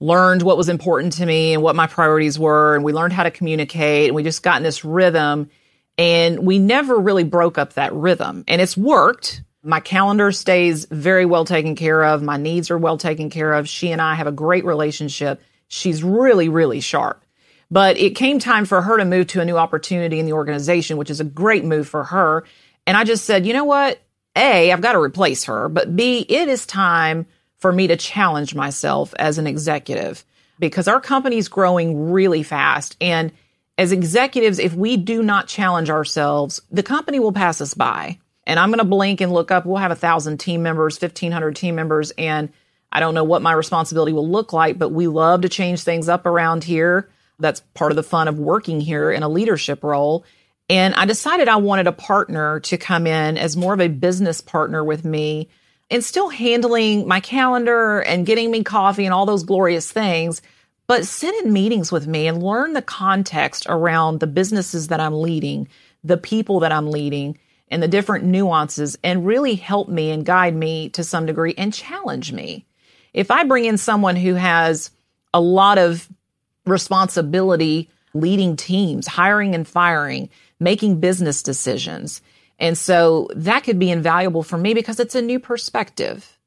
[0.00, 2.74] learned what was important to me and what my priorities were.
[2.74, 5.50] And we learned how to communicate and we just got in this rhythm
[5.96, 9.42] and we never really broke up that rhythm and it's worked.
[9.62, 12.22] My calendar stays very well taken care of.
[12.22, 13.68] My needs are well taken care of.
[13.68, 15.40] She and I have a great relationship.
[15.68, 17.24] She's really, really sharp.
[17.70, 20.98] But it came time for her to move to a new opportunity in the organization,
[20.98, 22.44] which is a great move for her.
[22.86, 24.00] And I just said, you know what?
[24.36, 27.26] A, I've got to replace her, but B, it is time
[27.58, 30.24] for me to challenge myself as an executive
[30.58, 32.96] because our company's growing really fast.
[33.00, 33.32] And
[33.78, 38.18] as executives, if we do not challenge ourselves, the company will pass us by.
[38.46, 39.66] And I'm going to blink and look up.
[39.66, 42.12] We'll have a thousand team members, 1500 team members.
[42.12, 42.50] And
[42.92, 46.08] I don't know what my responsibility will look like, but we love to change things
[46.08, 47.10] up around here.
[47.38, 50.24] That's part of the fun of working here in a leadership role.
[50.68, 54.40] And I decided I wanted a partner to come in as more of a business
[54.40, 55.48] partner with me
[55.90, 60.42] and still handling my calendar and getting me coffee and all those glorious things,
[60.88, 65.14] but sit in meetings with me and learn the context around the businesses that I'm
[65.14, 65.68] leading,
[66.02, 70.54] the people that I'm leading, and the different nuances and really help me and guide
[70.54, 72.64] me to some degree and challenge me.
[73.12, 74.90] If I bring in someone who has
[75.32, 76.08] a lot of
[76.64, 82.22] responsibility leading teams, hiring and firing, making business decisions.
[82.58, 86.38] And so that could be invaluable for me because it's a new perspective.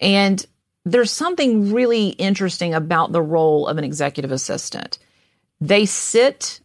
[0.00, 0.44] And
[0.84, 4.98] there's something really interesting about the role of an executive assistant.
[5.60, 6.60] They sit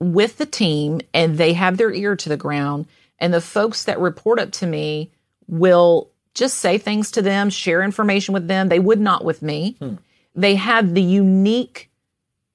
[0.00, 2.86] with the team and they have their ear to the ground.
[3.18, 5.12] And the folks that report up to me
[5.46, 8.68] will just say things to them, share information with them.
[8.68, 9.76] They would not with me.
[9.78, 9.94] Hmm.
[10.34, 11.90] They have the unique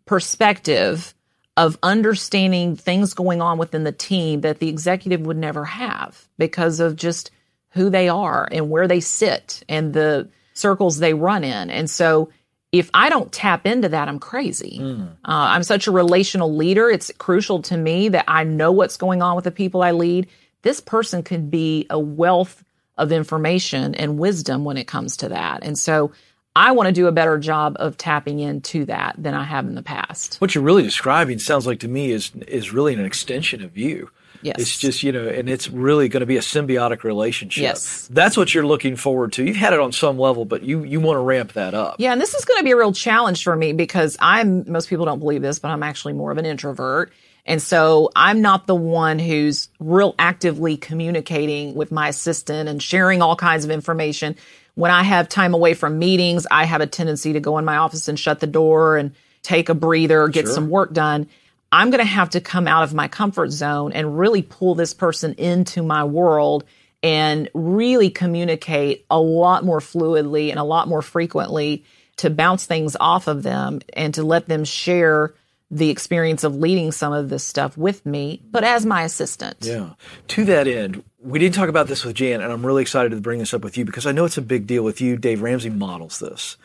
[0.05, 1.13] perspective
[1.59, 6.79] of understanding things going on within the team that the executive would never have because
[6.79, 7.31] of just
[7.71, 11.69] who they are and where they sit and the circles they run in.
[11.69, 12.29] And so
[12.71, 14.79] if I don't tap into that, I'm crazy.
[14.81, 16.89] Uh, I'm such a relational leader.
[16.89, 20.27] It's crucial to me that I know what's going on with the people I lead.
[20.61, 22.63] This person could be a wealth
[22.97, 25.63] of information and wisdom when it comes to that.
[25.63, 26.13] And so
[26.59, 29.75] I want to do a better job of tapping into that than I have in
[29.75, 30.35] the past.
[30.41, 34.11] What you're really describing sounds like to me is is really an extension of you.
[34.41, 34.55] Yes.
[34.59, 37.61] It's just, you know, and it's really going to be a symbiotic relationship.
[37.61, 38.07] Yes.
[38.11, 39.43] That's what you're looking forward to.
[39.43, 41.95] You've had it on some level, but you, you want to ramp that up.
[41.99, 44.87] Yeah, and this is going to be a real challenge for me because I'm, most
[44.87, 47.11] people don't believe this, but I'm actually more of an introvert.
[47.45, 53.21] And so I'm not the one who's real actively communicating with my assistant and sharing
[53.21, 54.37] all kinds of information.
[54.75, 57.77] When I have time away from meetings, I have a tendency to go in my
[57.77, 60.53] office and shut the door and take a breather, get Sure.
[60.53, 61.27] some work done.
[61.71, 64.93] I'm going to have to come out of my comfort zone and really pull this
[64.93, 66.63] person into my world
[67.03, 71.83] and really communicate a lot more fluidly and a lot more frequently
[72.17, 75.33] to bounce things off of them and to let them share
[75.71, 79.57] the experience of leading some of this stuff with me, but as my assistant.
[79.61, 79.91] Yeah.
[80.29, 83.21] To that end, we didn't talk about this with Jan, and I'm really excited to
[83.21, 85.15] bring this up with you because I know it's a big deal with you.
[85.15, 86.57] Dave Ramsey models this,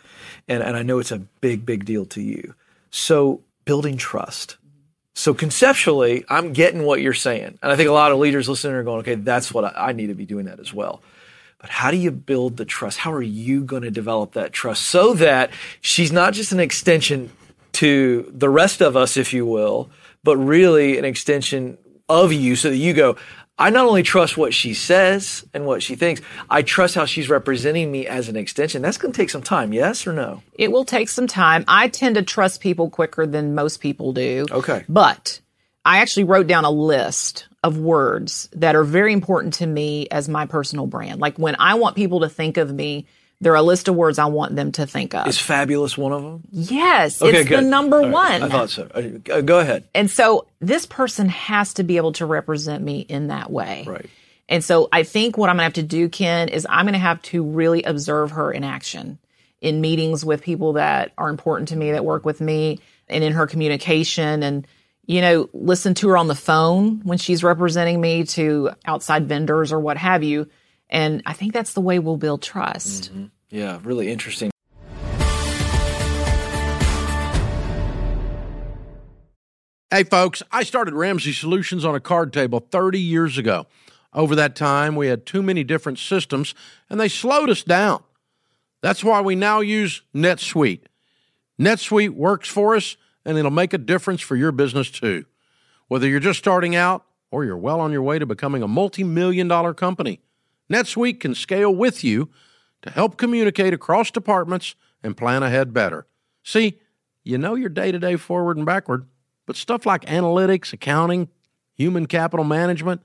[0.48, 2.54] and, and I know it's a big, big deal to you.
[2.90, 4.56] So, building trust.
[5.12, 7.58] So, conceptually, I'm getting what you're saying.
[7.62, 9.92] And I think a lot of leaders listening are going, okay, that's what I, I
[9.92, 11.02] need to be doing that as well.
[11.58, 12.98] But how do you build the trust?
[12.98, 17.30] How are you going to develop that trust so that she's not just an extension
[17.74, 19.90] to the rest of us, if you will,
[20.22, 23.16] but really an extension of you so that you go,
[23.56, 27.28] I not only trust what she says and what she thinks, I trust how she's
[27.28, 28.82] representing me as an extension.
[28.82, 30.42] That's going to take some time, yes or no?
[30.54, 31.64] It will take some time.
[31.68, 34.46] I tend to trust people quicker than most people do.
[34.50, 34.84] Okay.
[34.88, 35.40] But
[35.84, 40.28] I actually wrote down a list of words that are very important to me as
[40.28, 41.20] my personal brand.
[41.20, 43.06] Like when I want people to think of me,
[43.40, 45.26] there are a list of words I want them to think of.
[45.26, 46.42] Is fabulous one of them?
[46.50, 47.58] yes, Okay, it's good.
[47.64, 48.10] the number right.
[48.10, 48.42] one.
[48.42, 48.84] I thought so.
[48.94, 49.84] Uh, Go ahead.
[49.94, 53.84] And so this person has to be able to represent me in that way.
[53.86, 54.06] Right.
[54.48, 56.92] And so I think what I'm going to have to do, Ken, is I'm going
[56.92, 59.18] to have to really observe her in action
[59.60, 63.32] in meetings with people that are important to me, that work with me, and in
[63.32, 64.66] her communication and
[65.06, 69.72] you know, listen to her on the phone when she's representing me to outside vendors
[69.72, 70.48] or what have you.
[70.94, 73.12] And I think that's the way we'll build trust.
[73.12, 73.24] Mm-hmm.
[73.50, 74.52] Yeah, really interesting.
[79.90, 83.66] Hey, folks, I started Ramsey Solutions on a card table 30 years ago.
[84.12, 86.54] Over that time, we had too many different systems
[86.88, 88.04] and they slowed us down.
[88.80, 90.82] That's why we now use NetSuite.
[91.60, 95.24] NetSuite works for us and it'll make a difference for your business too.
[95.88, 99.02] Whether you're just starting out or you're well on your way to becoming a multi
[99.02, 100.20] million dollar company,
[100.70, 102.30] NetSuite can scale with you
[102.82, 106.06] to help communicate across departments and plan ahead better.
[106.42, 106.80] See,
[107.22, 109.06] you know your day to day forward and backward,
[109.46, 111.28] but stuff like analytics, accounting,
[111.74, 113.02] human capital management,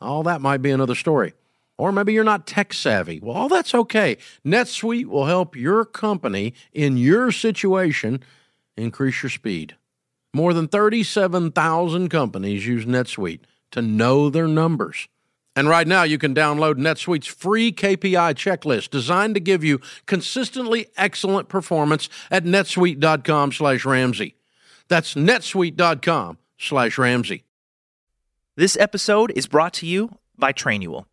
[0.00, 1.34] all that might be another story.
[1.76, 3.20] Or maybe you're not tech savvy.
[3.20, 4.16] Well, all that's okay.
[4.44, 8.22] NetSuite will help your company in your situation
[8.76, 9.76] increase your speed.
[10.34, 13.40] More than 37,000 companies use NetSuite
[13.70, 15.08] to know their numbers.
[15.58, 20.86] And right now, you can download NetSuite's free KPI checklist designed to give you consistently
[20.96, 24.36] excellent performance at netsuite.com slash Ramsey.
[24.86, 27.42] That's netsuite.com slash Ramsey.
[28.54, 31.06] This episode is brought to you by Trainual.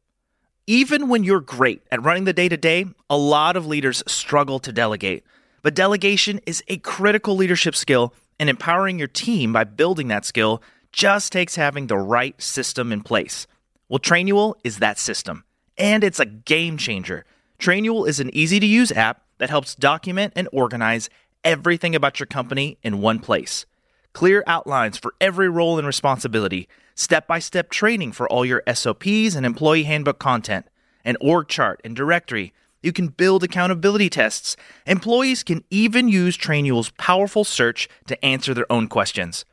[0.68, 4.60] Even when you're great at running the day to day, a lot of leaders struggle
[4.60, 5.24] to delegate.
[5.64, 10.62] But delegation is a critical leadership skill, and empowering your team by building that skill
[10.92, 13.48] just takes having the right system in place.
[13.88, 15.43] Well, Trainual is that system,
[15.78, 17.24] and it's a game changer.
[17.60, 21.08] Trainual is an easy to use app that helps document and organize
[21.43, 23.67] everything about your company in one place.
[24.12, 29.36] Clear outlines for every role and responsibility, step by step training for all your SOPs
[29.36, 30.65] and employee handbook content,
[31.04, 32.54] an org chart and directory.
[32.82, 34.58] You can build accountability tests.
[34.88, 39.45] Employees can even use Trainual's powerful search to answer their own questions.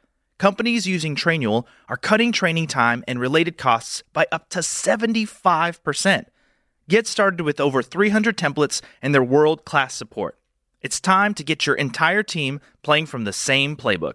[0.42, 6.24] Companies using Trainual are cutting training time and related costs by up to 75%.
[6.88, 10.36] Get started with over 300 templates and their world class support.
[10.80, 14.14] It's time to get your entire team playing from the same playbook.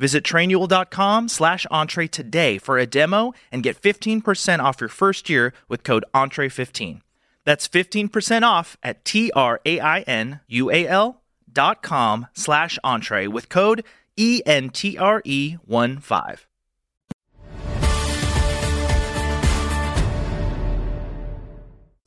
[0.00, 5.54] Visit trainual.com slash entree today for a demo and get 15% off your first year
[5.68, 7.02] with code entree15.
[7.44, 9.62] That's 15% off at T-R-A-I-N-U-A-L
[11.52, 13.84] dot com slash entree with code
[14.18, 16.38] E-N-T-R-E-1-5.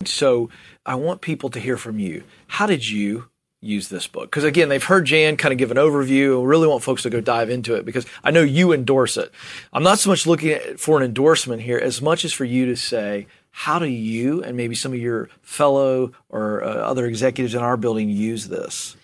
[0.06, 0.50] So
[0.86, 2.24] I want people to hear from you.
[2.48, 3.30] How did you
[3.62, 4.26] use this book?
[4.26, 6.42] Because again, they've heard Jan kind of give an overview.
[6.42, 9.32] I really want folks to go dive into it because I know you endorse it.
[9.72, 12.76] I'm not so much looking for an endorsement here as much as for you to
[12.76, 17.62] say, how do you and maybe some of your fellow or uh, other executives in
[17.62, 18.96] our building use this?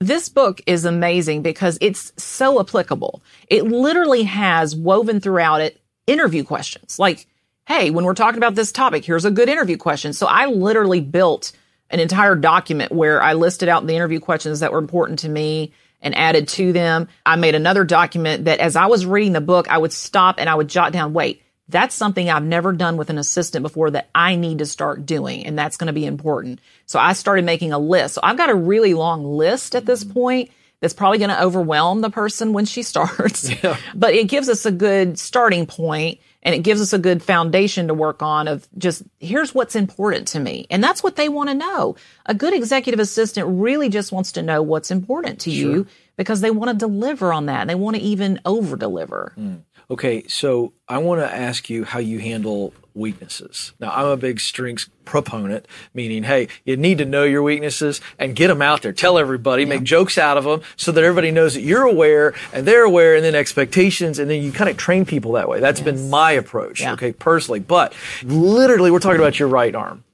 [0.00, 3.20] This book is amazing because it's so applicable.
[3.48, 7.00] It literally has woven throughout it interview questions.
[7.00, 7.26] Like,
[7.66, 10.12] hey, when we're talking about this topic, here's a good interview question.
[10.12, 11.50] So I literally built
[11.90, 15.72] an entire document where I listed out the interview questions that were important to me
[16.00, 17.08] and added to them.
[17.26, 20.48] I made another document that as I was reading the book, I would stop and
[20.48, 24.08] I would jot down, wait, that's something I've never done with an assistant before that
[24.14, 25.44] I need to start doing.
[25.44, 26.60] And that's going to be important.
[26.86, 28.14] So I started making a list.
[28.14, 30.50] So I've got a really long list at this point
[30.80, 33.50] that's probably going to overwhelm the person when she starts.
[33.50, 33.76] Yeah.
[33.94, 37.88] But it gives us a good starting point and it gives us a good foundation
[37.88, 40.66] to work on of just here's what's important to me.
[40.70, 41.96] And that's what they want to know.
[42.26, 45.70] A good executive assistant really just wants to know what's important to sure.
[45.70, 47.66] you because they want to deliver on that.
[47.66, 49.34] They want to even over deliver.
[49.36, 49.62] Mm.
[49.90, 53.72] Okay, so I want to ask you how you handle weaknesses.
[53.80, 58.36] Now, I'm a big strengths proponent, meaning, hey, you need to know your weaknesses and
[58.36, 58.92] get them out there.
[58.92, 59.70] Tell everybody, yeah.
[59.70, 63.14] make jokes out of them so that everybody knows that you're aware and they're aware
[63.14, 64.18] and then expectations.
[64.18, 65.60] And then you kind of train people that way.
[65.60, 65.84] That's yes.
[65.84, 66.82] been my approach.
[66.82, 66.92] Yeah.
[66.92, 67.12] Okay.
[67.12, 70.04] Personally, but literally we're talking about your right arm.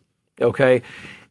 [0.41, 0.83] Okay.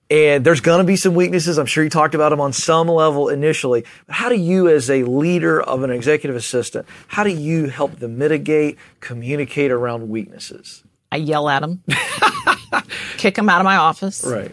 [0.09, 1.57] And there's going to be some weaknesses.
[1.57, 3.85] I'm sure you talked about them on some level initially.
[4.05, 7.97] But how do you, as a leader of an executive assistant, how do you help
[7.99, 10.83] them mitigate, communicate around weaknesses?
[11.11, 11.83] I yell at them,
[13.17, 14.23] kick them out of my office.
[14.25, 14.51] Right.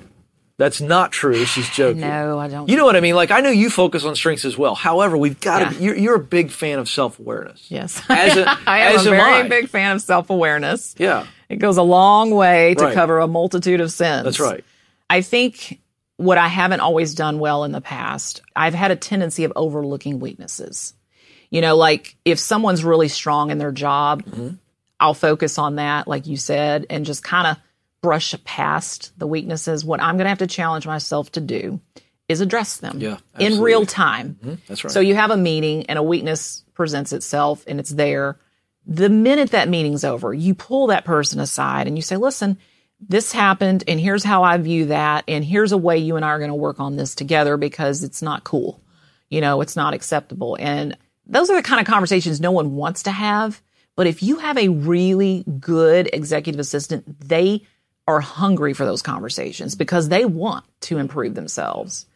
[0.61, 1.47] That's not true.
[1.47, 2.03] She's joking.
[2.03, 2.69] no, I don't.
[2.69, 3.15] You know what I mean?
[3.15, 4.75] Like I know you focus on strengths as well.
[4.75, 5.75] However, we've got to.
[5.75, 5.81] Yeah.
[5.81, 7.71] You're, you're, a big fan of self awareness.
[7.71, 9.49] Yes, as a, I am as a very I.
[9.49, 10.95] big fan of self awareness.
[10.99, 12.95] Yeah, it goes a long way to right.
[12.95, 14.25] cover a multitude of sins.
[14.25, 14.63] That's right.
[15.11, 15.81] I think
[16.17, 20.21] what I haven't always done well in the past, I've had a tendency of overlooking
[20.21, 20.95] weaknesses.
[21.51, 24.51] You know, like if someone's really strong in their job, mm-hmm.
[25.01, 27.57] I'll focus on that, like you said, and just kind of
[28.03, 29.85] brush past the weaknesses.
[29.85, 31.81] What I'm going to have to challenge myself to do
[32.29, 34.39] is address them Yeah, in real time.
[34.69, 34.93] That's right.
[34.93, 38.39] So you have a meeting and a weakness presents itself and it's there.
[38.87, 42.59] The minute that meeting's over, you pull that person aside and you say, listen,
[43.01, 45.25] this happened and here's how I view that.
[45.27, 48.05] And here's a way you and I are going to work on this together because
[48.05, 48.81] it's not cool.
[49.29, 50.57] You know, it's not acceptable.
[50.61, 50.97] And
[51.27, 53.63] those are the kind of conversations no one wants to have.
[53.97, 57.67] But if you have a really good executive assistant, they
[58.07, 62.07] are hungry for those conversations because they want to improve themselves.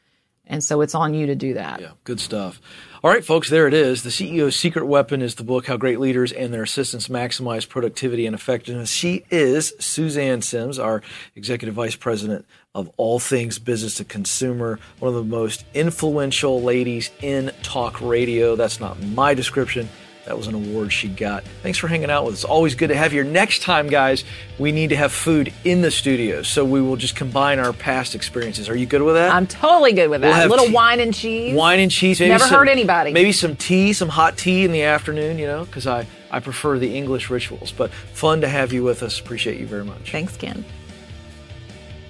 [0.47, 1.81] And so it's on you to do that.
[1.81, 2.61] Yeah, good stuff.
[3.05, 4.03] All right, folks, there it is.
[4.03, 8.25] The CEO's Secret Weapon is the book, How Great Leaders and Their Assistants Maximize Productivity
[8.25, 8.91] and Effectiveness.
[8.91, 11.03] She is Suzanne Simms, our
[11.37, 17.11] Executive Vice President of all things business to consumer, one of the most influential ladies
[17.21, 18.57] in talk radio.
[18.57, 19.91] That's not my description.
[20.27, 21.45] That was an award she got.
[21.63, 22.45] Thanks for hanging out with us.
[22.45, 23.31] Always good to have you here.
[23.31, 24.25] Next time, guys,
[24.59, 28.15] we need to have food in the studio, so we will just combine our past
[28.15, 28.71] experiences.
[28.71, 29.35] Are you good with that?
[29.35, 30.47] I'm totally good with We'll that.
[30.47, 31.55] a little tea- wine and cheese.
[31.55, 32.21] wine and cheese.
[32.21, 33.13] Maybe Never some- hurt anybody.
[33.13, 36.79] Maybe some tea, some hot tea in the afternoon, you know, because I, I prefer
[36.79, 37.71] the English rituals.
[37.71, 39.21] But fun to have you with us.
[39.21, 40.11] Appreciate you very much.
[40.11, 40.65] Thanks, Ken.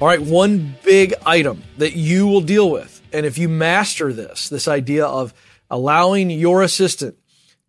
[0.01, 3.03] All right, one big item that you will deal with.
[3.13, 5.35] And if you master this, this idea of
[5.71, 7.17] allowing your assistant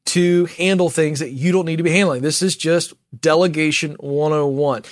[0.05, 4.83] to handle things that you don't need to be handling, this is just delegation 101.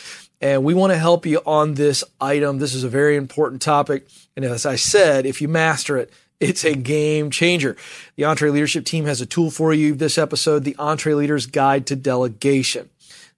[0.42, 2.60] And we want to help you on this item.
[2.60, 4.08] This is a very important topic.
[4.36, 7.78] And as I said, if you master it, it's a game changer.
[8.18, 12.90] The EntreLeadership Team has a tool for you this episode, the EntreLeader's Guide to Delegation.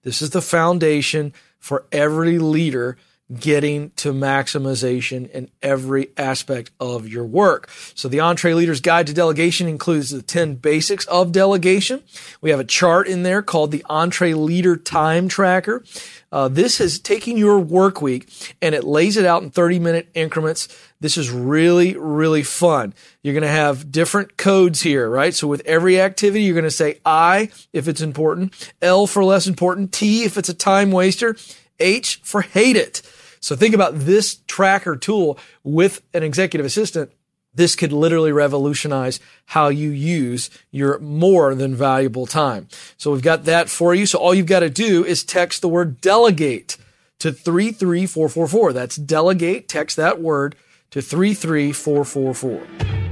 [0.02, 2.96] This is the foundation for every leader
[3.34, 7.68] getting to maximization in every aspect of your work.
[7.94, 12.02] So the EntreLeader's Guide to Delegation includes the 10 basics of delegation.
[12.40, 15.84] We have a chart in there called the EntreLeader Time Tracker.
[16.30, 18.28] Uh, this is taking your work week
[18.62, 20.68] and it lays it out in 30 minute increments.
[21.00, 22.94] This is really, really fun.
[23.22, 25.34] You're going to have different codes here, right?
[25.34, 29.46] So with every activity, you're going to say I if it's important, L for less
[29.46, 31.36] important, T if it's a time waster,
[31.80, 33.02] H for hate it.
[33.46, 37.12] So think about this tracker tool with an executive assistant.
[37.54, 42.66] This could literally revolutionize how you use your more than valuable time.
[42.96, 44.04] So we've got that for you.
[44.04, 46.76] So all you've got to do is text the word delegate
[47.20, 48.72] to 33444.
[48.72, 49.68] That's delegate.
[49.68, 50.56] Text that word
[50.90, 53.05] to 33444.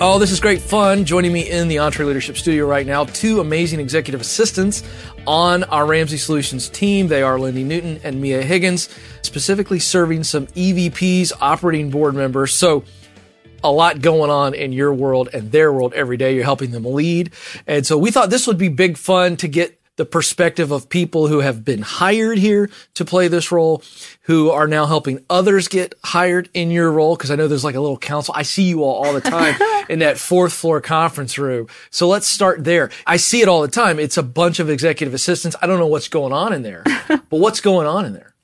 [0.00, 1.04] Oh, this is great fun.
[1.04, 4.82] Joining me in the EntreLeadership Studio right now, two amazing executive assistants
[5.24, 7.06] on our Ramsey Solutions team.
[7.06, 8.88] They are Lindy Newton and Mia Higgins,
[9.22, 12.52] specifically serving some EVPs, operating board members.
[12.52, 12.82] So,
[13.62, 16.34] a lot going on in your world and their world every day.
[16.34, 17.32] You're helping them lead.
[17.66, 21.28] And so we thought this would be big fun to get the perspective of people
[21.28, 23.82] who have been hired here to play this role,
[24.22, 27.16] who are now helping others get hired in your role.
[27.16, 28.34] Cause I know there's like a little council.
[28.36, 29.54] I see you all all the time
[29.88, 31.68] in that fourth floor conference room.
[31.90, 32.90] So let's start there.
[33.06, 33.98] I see it all the time.
[34.00, 35.56] It's a bunch of executive assistants.
[35.62, 38.34] I don't know what's going on in there, but what's going on in there?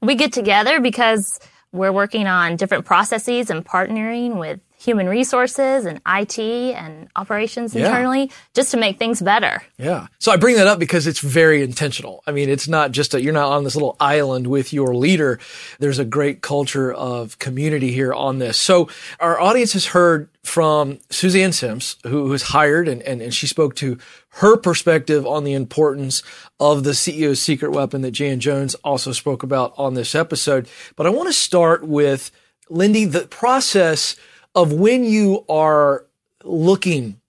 [0.00, 1.38] we get together because
[1.72, 7.86] we're working on different processes and partnering with human resources and IT and operations Yeah.
[7.86, 9.62] internally just to make things better.
[9.78, 10.06] Yeah.
[10.18, 12.22] So I bring that up because it's very intentional.
[12.26, 15.38] I mean, it's not just a, you're not on this little island with your leader.
[15.78, 18.58] There's a great culture of community here on this.
[18.58, 18.88] So
[19.20, 23.74] our audience has heard from Suzanne Simms, who was hired and, and, and she spoke
[23.76, 23.96] to
[24.40, 26.22] her perspective on the importance
[26.60, 30.68] of the CEO's secret weapon that Jan Jones also spoke about on this episode.
[30.96, 32.30] But I want to start with
[32.68, 34.16] Lindy, the process
[34.54, 36.06] of when you are
[36.44, 37.20] looking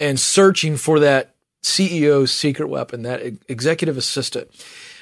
[0.00, 4.50] and searching for that CEO's secret weapon, that executive assistant.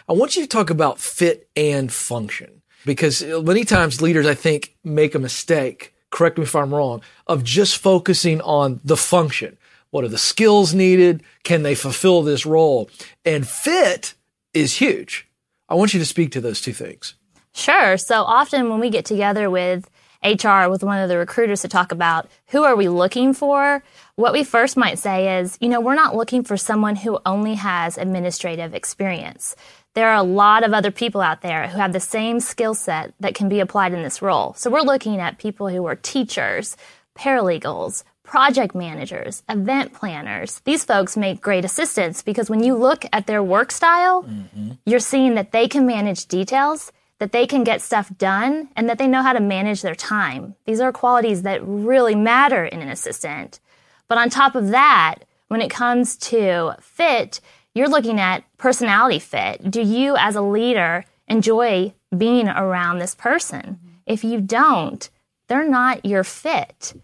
[0.09, 4.35] I want you to talk about fit and function because uh, many times leaders, I
[4.35, 5.95] think, make a mistake.
[6.11, 9.57] Correct me if I'm wrong of just focusing on the function.
[9.91, 11.23] What are the skills needed?
[11.45, 12.91] Can they fulfill this role?
[13.25, 14.15] And fit
[14.53, 15.27] is huge.
[15.69, 17.15] I want you to speak to those two things.
[17.55, 17.97] Sure.
[17.97, 19.89] So often when we get together with
[20.23, 23.83] HR, with one of the recruiters to talk about who are we looking for,
[24.17, 27.55] what we first might say is, you know, we're not looking for someone who only
[27.55, 29.57] has administrative experience.
[29.95, 33.15] There are a lot of other people out there who have the same skill set
[33.21, 34.55] that can be applied in this role.
[34.55, 36.77] So we're looking at people who are teachers,
[37.19, 40.61] paralegals, project managers, event planners.
[40.61, 44.73] These folks make great assistants because when you look at their work style, mm-hmm.
[44.87, 48.99] you're seeing that they can manage details, that they can get stuff done, and that
[48.99, 50.57] they know how to manage their time.
[50.65, 53.61] These are qualities that really matter in an assistant.
[54.09, 55.17] But on top of that,
[55.49, 57.41] when it comes to fit,
[57.75, 59.71] you're looking at personality fit.
[59.71, 63.79] Do you, as a leader, enjoy being around this person?
[64.07, 65.09] If you don't,
[65.47, 66.95] they're not your fit.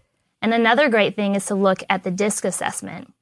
[0.41, 3.13] And another great thing is to look at the DISC assessment.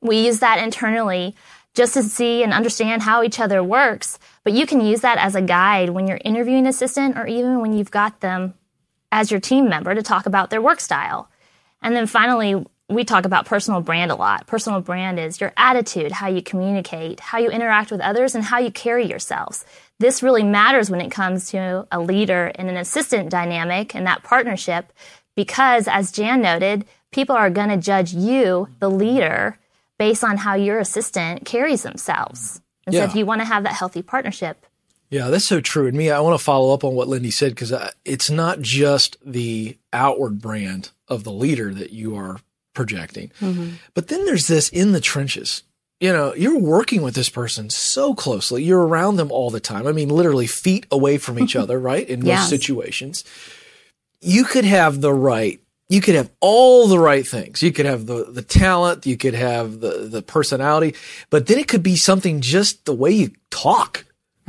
[0.00, 1.34] We use that internally
[1.74, 5.34] just to see and understand how each other works, but you can use that as
[5.34, 8.54] a guide when you're interviewing an assistant or even when you've got them
[9.10, 11.28] as your team member to talk about their work style.
[11.82, 14.46] And then finally, we talk about personal brand a lot.
[14.46, 18.58] Personal brand is your attitude, how you communicate, how you interact with others, and how
[18.58, 19.64] you carry yourselves.
[19.98, 24.22] This really matters when it comes to a leader and an assistant dynamic and that
[24.22, 24.92] partnership
[25.34, 29.58] because, as Jan noted, people are going to judge you, the leader,
[29.98, 32.60] based on how your assistant carries themselves.
[32.86, 33.00] And Yeah.
[33.02, 34.66] so if you want to have that healthy partnership,
[35.10, 35.86] Yeah, that's so true.
[35.86, 37.72] And Mia, I want to follow up on what Lindy said because
[38.04, 42.38] it's not just the outward brand of the leader that you are
[42.74, 43.74] projecting, mm-hmm.
[43.92, 45.62] but then there's this in the trenches.
[46.00, 48.64] You know, you're working with this person so closely.
[48.64, 49.86] You're around them all the time.
[49.86, 52.08] I mean, literally feet away from each other, right?
[52.08, 52.48] In most Yes.
[52.48, 53.22] situations.
[54.20, 55.60] You could have the right
[55.94, 57.62] you could have all the right things.
[57.62, 60.94] You could have the, the talent, you could have the, the personality,
[61.30, 64.04] but then it could be something just the way you talk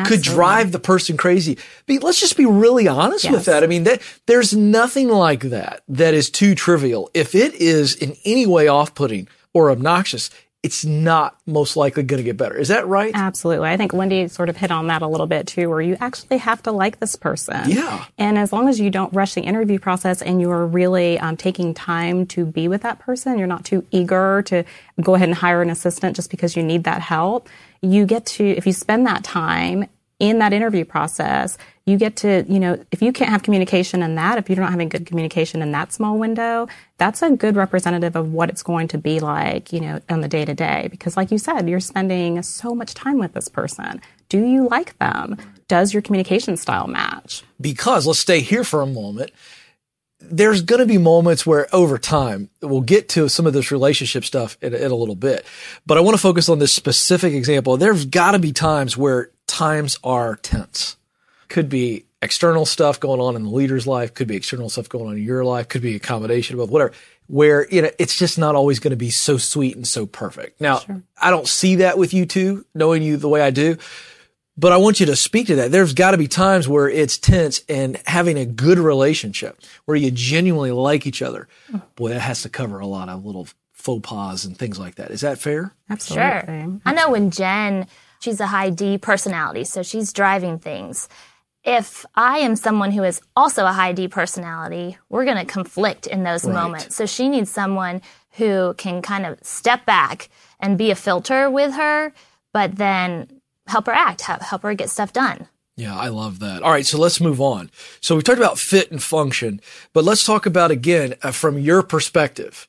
[0.05, 1.57] could drive the person crazy.
[1.85, 3.63] Be, let's just be really honest with that.
[3.63, 7.09] I mean, that there's nothing like that that is too trivial.
[7.13, 10.31] If it is in any way off-putting or obnoxious,
[10.65, 12.57] it's not most likely going to get better.
[12.57, 13.11] Is that right?
[13.13, 13.69] Absolutely.
[13.69, 16.39] I think Wendy sort of hit on that a little bit too, where you actually
[16.39, 17.69] have to like this person.
[17.69, 18.03] Yeah.
[18.17, 21.37] And as long as you don't rush the interview process and you are really um,
[21.37, 24.63] taking time to be with that person, you're not too eager to
[24.99, 27.47] go ahead and hire an assistant just because you need that help.
[27.81, 29.87] You get to, if you spend that time
[30.17, 34.15] in that interview process, you get to, you know, if you can't have communication in
[34.15, 36.67] that, if you're not having good communication in that small window,
[36.97, 40.27] that's a good representative of what it's going to be like, you know, on the
[40.27, 40.87] day to day.
[40.89, 44.01] Because like you said, you're spending so much time with this person.
[44.29, 45.37] Do you like them?
[45.67, 47.43] Does your communication style match?
[47.59, 49.31] because let's stay here for a moment.
[50.19, 54.25] There's going to be moments where over time we'll get to some of this relationship
[54.25, 55.45] stuff in, in a little bit,
[55.85, 57.77] but I want to focus on this specific example.
[57.77, 60.97] There's got to be times where times are tense.
[61.47, 65.07] Could be external stuff going on in the leader's life, could be external stuff going
[65.07, 66.93] on in your life, could be a combination of both, whatever.
[67.27, 70.61] Where you know it's just not always going to be so sweet and so perfect.
[70.61, 70.81] Now,
[71.19, 73.77] I don't see that with you two, knowing you the way I do.
[74.57, 75.71] But I want you to speak to that.
[75.71, 80.11] There's got to be times where it's tense and having a good relationship where you
[80.11, 81.49] genuinely like each other.
[81.71, 81.81] Mm.
[81.95, 85.11] Boy, that has to cover a lot of little faux pas and things like that.
[85.11, 85.73] Is that fair?
[85.89, 86.25] Absolutely.
[86.25, 86.79] Sure.
[86.85, 87.87] I know when Jen,
[88.19, 91.09] she's a high D personality, so she's driving things.
[91.65, 96.05] If I am someone who is also a high D personality, we're going to conflict
[96.05, 96.53] in those Right.
[96.53, 96.95] moments.
[96.95, 98.01] So she needs someone
[98.33, 102.13] who can kind of step back and be a filter with her,
[102.53, 105.47] but then help her act, help her get stuff done.
[105.75, 106.61] Yeah, I love that.
[106.63, 107.69] All right, so let's move on.
[107.99, 109.59] So we talked about fit and function,
[109.91, 112.67] but let's talk about again uh, from your perspective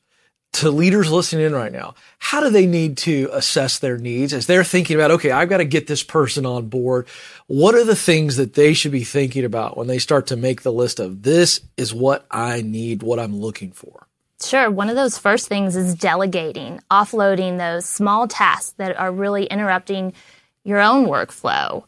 [0.53, 1.93] to leaders listening in right now.
[2.17, 5.57] How do they need to assess their needs as they're thinking about, okay, I've got
[5.57, 7.07] to get this person on board.
[7.47, 10.63] What are the things that they should be thinking about when they start to make
[10.63, 14.07] the list of this is what I need, what I'm looking for?
[14.43, 14.69] Sure.
[14.69, 20.13] One of those first things is delegating, offloading those small tasks that are really interrupting
[20.63, 21.83] your own workflow.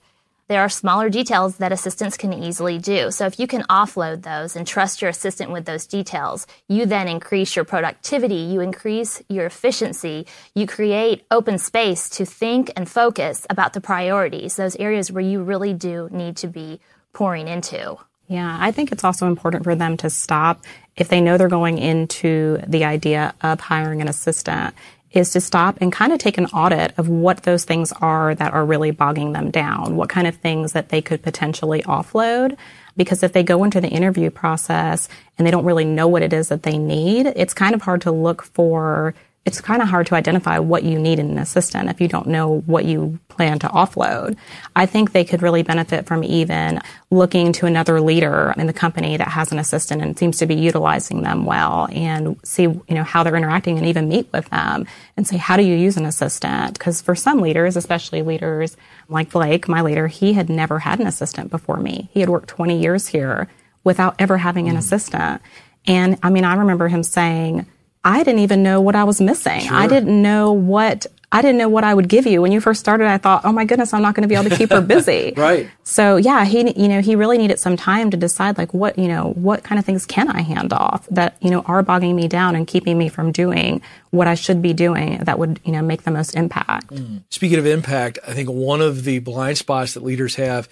[0.50, 3.12] There are smaller details that assistants can easily do.
[3.12, 7.08] So if you can offload those and trust your assistant with those details, you then
[7.08, 10.26] increase your productivity, you increase your efficiency,
[10.56, 15.44] you create open space to think and focus about the priorities, those areas where you
[15.44, 16.80] really do need to be
[17.14, 17.98] pouring into.
[18.28, 20.64] Yeah, I think it's also important for them to stop
[20.96, 24.74] if they know they're going into the idea of hiring an assistant
[25.12, 28.54] is to stop and kind of take an audit of what those things are that
[28.54, 32.58] are really bogging them down, what kind of things that they could potentially offload.
[32.96, 36.34] Because if they go into the interview process and they don't really know what it
[36.34, 40.06] is that they need, it's kind of hard to look for it's kind of hard
[40.08, 43.58] to identify what you need in an assistant if you don't know what you plan
[43.60, 44.36] to offload.
[44.76, 49.16] I think they could really benefit from even looking to another leader in the company
[49.16, 53.04] that has an assistant and seems to be utilizing them well and see, you know,
[53.04, 54.86] how they're interacting and even meet with them
[55.16, 56.74] and say, how do you use an assistant?
[56.74, 58.76] Because for some leaders, especially leaders
[59.08, 62.10] like Blake, my leader, he had never had an assistant before me.
[62.12, 63.48] He had worked 20 years here
[63.86, 64.80] without ever having an mm.
[64.80, 65.42] assistant.
[65.88, 67.66] And I mean, I remember him saying,
[68.04, 69.70] I didn't even know what I was missing.
[69.70, 72.42] I didn't know what I didn't know what I would give you.
[72.42, 74.50] When you first started, I thought, oh my goodness, I'm not going to be able
[74.50, 75.34] to keep her busy.
[75.38, 75.70] right.
[75.84, 79.08] So yeah, he, you know, he really needed some time to decide like what, you
[79.08, 82.28] know, what kind of things can I hand off that, you know, are bogging me
[82.28, 85.84] down and keeping me from doing what I should be doing that would, you know,
[85.84, 86.88] make the most impact.
[86.88, 87.22] Mm.
[87.30, 90.68] Speaking of impact, I think one of the blind spots that leaders have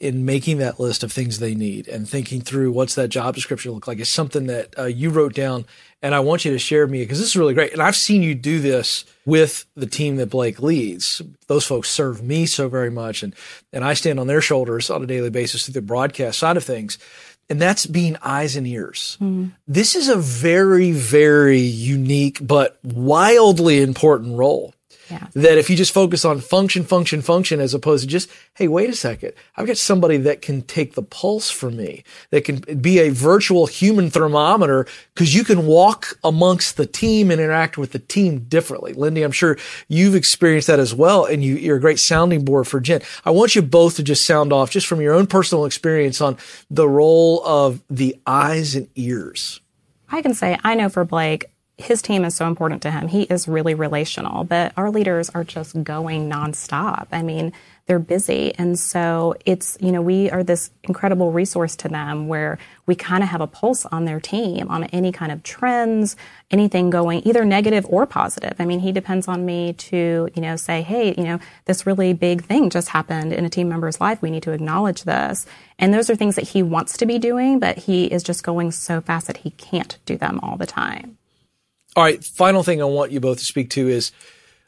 [0.00, 3.70] in making that list of things they need and thinking through what's that job description
[3.72, 5.66] look like is something that uh, you wrote down
[6.02, 7.72] and I want you to share with me because this is really great.
[7.72, 11.20] And I've seen you do this with the team that Blake leads.
[11.46, 13.34] Those folks serve me so very much and,
[13.72, 16.64] and I stand on their shoulders on a daily basis through the broadcast side of
[16.64, 16.98] things.
[17.48, 19.18] And that's being eyes and ears.
[19.20, 19.48] Mm-hmm.
[19.66, 24.72] This is a very, very unique, but wildly important role
[25.10, 25.26] yeah.
[25.34, 28.88] That if you just focus on function, function, function, as opposed to just, hey, wait
[28.88, 33.00] a second, I've got somebody that can take the pulse for me, that can be
[33.00, 37.98] a virtual human thermometer, because you can walk amongst the team and interact with the
[37.98, 38.92] team differently.
[38.92, 39.58] Lindy, I'm sure
[39.88, 43.02] you've experienced that as well, and you, you're a great sounding board for Jen.
[43.24, 46.36] I want you both to just sound off, just from your own personal experience, on
[46.70, 49.60] the role of the eyes and ears.
[50.08, 51.46] I can say, I know for Blake,
[51.80, 53.08] his team is so important to him.
[53.08, 57.08] He is really relational, but our leaders are just going nonstop.
[57.12, 57.52] I mean,
[57.86, 58.54] they're busy.
[58.54, 62.56] And so it's, you know, we are this incredible resource to them where
[62.86, 66.14] we kind of have a pulse on their team on any kind of trends,
[66.52, 68.54] anything going either negative or positive.
[68.60, 72.12] I mean, he depends on me to, you know, say, hey, you know, this really
[72.12, 74.22] big thing just happened in a team member's life.
[74.22, 75.46] We need to acknowledge this.
[75.76, 78.70] And those are things that he wants to be doing, but he is just going
[78.70, 81.16] so fast that he can't do them all the time.
[81.96, 82.22] All right.
[82.22, 84.12] Final thing I want you both to speak to is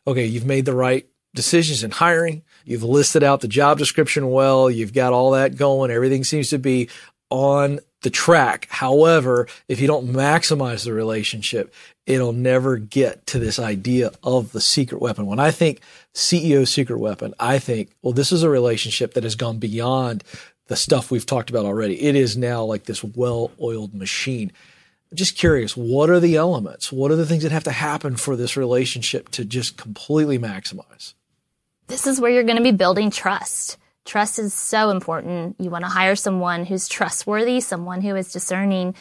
[0.06, 2.42] okay, you've made the right decisions in hiring.
[2.64, 4.70] You've listed out the job description well.
[4.70, 5.90] You've got all that going.
[5.90, 6.88] Everything seems to be
[7.30, 8.66] on the track.
[8.70, 11.72] However, if you don't maximize the relationship,
[12.06, 15.26] it'll never get to this idea of the secret weapon.
[15.26, 15.80] When I think
[16.14, 20.24] CEO secret weapon, I think, well, this is a relationship that has gone beyond
[20.66, 22.02] the stuff we've talked about already.
[22.02, 24.52] It is now like this well oiled machine
[25.14, 26.92] just curious, what are the elements?
[26.92, 31.14] What are the things that have to happen for this relationship to just completely maximize?
[31.88, 33.76] This is where you're going to be building trust.
[34.04, 35.56] Trust is so important.
[35.58, 38.94] You want to hire someone who's trustworthy, someone who is discerning.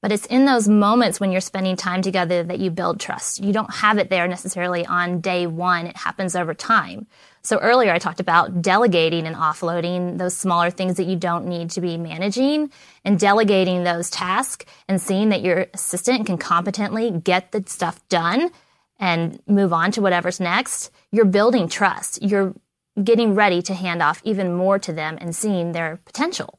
[0.00, 3.42] But it's in those moments when you're spending time together that you build trust.
[3.42, 5.86] You don't have it there necessarily on day one.
[5.86, 7.06] It happens over time.
[7.42, 11.70] So earlier I talked about delegating and offloading those smaller things that you don't need
[11.70, 12.70] to be managing
[13.04, 18.50] and delegating those tasks and seeing that your assistant can competently get the stuff done
[18.98, 20.90] and move on to whatever's next.
[21.12, 22.22] You're building trust.
[22.22, 22.54] You're
[23.02, 26.58] getting ready to hand off even more to them and seeing their potential.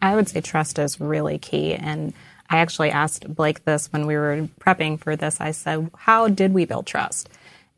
[0.00, 1.74] I would say trust is really key.
[1.74, 2.12] And
[2.50, 5.40] I actually asked Blake this when we were prepping for this.
[5.40, 7.28] I said, How did we build trust?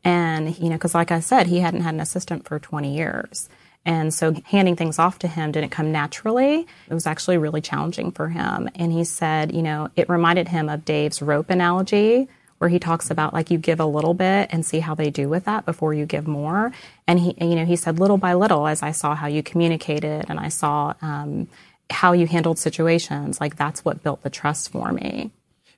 [0.07, 3.49] And, you know, because like I said, he hadn't had an assistant for 20 years.
[3.83, 6.65] And so handing things off to him didn't come naturally.
[6.89, 8.69] It was actually really challenging for him.
[8.75, 13.11] And he said, you know, it reminded him of Dave's rope analogy where he talks
[13.11, 15.93] about like you give a little bit and see how they do with that before
[15.93, 16.71] you give more.
[17.05, 20.25] And he, you know, he said little by little as I saw how you communicated
[20.29, 21.49] and I saw um,
[21.89, 25.31] how you handled situations, like that's what built the trust for me.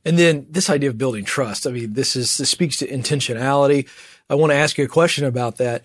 [0.05, 1.67] And then this idea of building trust.
[1.67, 3.87] I mean, this is this speaks to intentionality.
[4.29, 5.83] I want to ask you a question about that.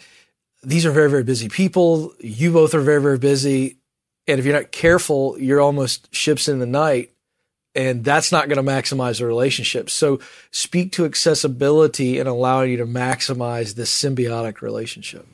[0.63, 2.15] These are very, very busy people.
[2.21, 3.79] You both are very, very busy.
[4.27, 7.11] And if you're not careful, you're almost ships in the night.
[7.75, 9.91] And that's not going to maximize the relationship.
[9.91, 10.21] So
[10.53, 15.27] speak to accessibility and allowing you to maximize this symbiotic relationship.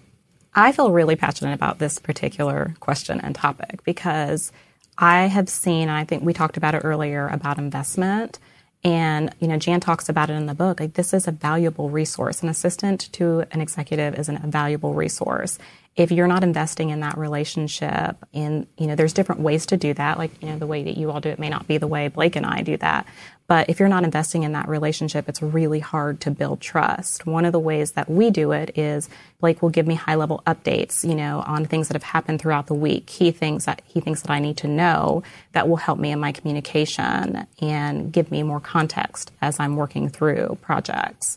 [0.55, 4.53] I feel really passionate about this particular question and topic because
[4.99, 8.39] I have seen, and I think we talked about it earlier about investment
[8.83, 10.81] and, you know, Jan talks about it in the book.
[10.81, 12.43] Like, this is a valuable resource.
[12.43, 15.59] An assistant to an executive is a valuable resource.
[15.97, 19.93] If you're not investing in that relationship, in, you know, there's different ways to do
[19.95, 20.17] that.
[20.17, 22.09] Like, you know, the way that you all do it may not be the way
[22.09, 23.07] Blake and I do that.
[23.51, 27.27] But if you're not investing in that relationship, it's really hard to build trust.
[27.27, 29.09] One of the ways that we do it is
[29.41, 32.69] Blake will give me high level updates, you know, on things that have happened throughout
[32.69, 33.11] the week.
[33.11, 36.21] He thinks that he thinks that I need to know that will help me in
[36.21, 41.37] my communication and give me more context as I'm working through projects.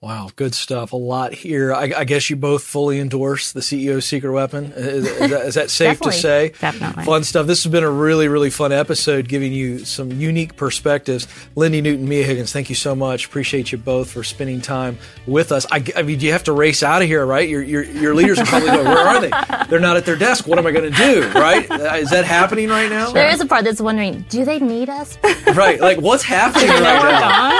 [0.00, 0.92] Wow, good stuff.
[0.92, 1.74] A lot here.
[1.74, 4.66] I, I, guess you both fully endorse the CEO's secret weapon.
[4.76, 6.52] Is, is that, is that safe to say?
[6.60, 7.02] Definitely.
[7.02, 7.48] Fun stuff.
[7.48, 11.26] This has been a really, really fun episode, giving you some unique perspectives.
[11.56, 13.26] Lindy Newton, Mia Higgins, thank you so much.
[13.26, 15.66] Appreciate you both for spending time with us.
[15.72, 17.48] I, I mean, you have to race out of here, right?
[17.48, 19.30] Your, your, your leaders are probably going, where are they?
[19.68, 20.46] They're not at their desk.
[20.46, 21.68] What am I going to do, right?
[21.68, 23.10] Uh, is that happening right now?
[23.10, 25.18] There is a part that's wondering, do they need us?
[25.56, 25.80] right.
[25.80, 27.50] Like, what's happening right now?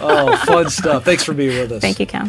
[0.00, 1.04] Oh, fun stuff.
[1.04, 1.83] Thanks for being with us.
[1.84, 2.26] Thank you, Cal.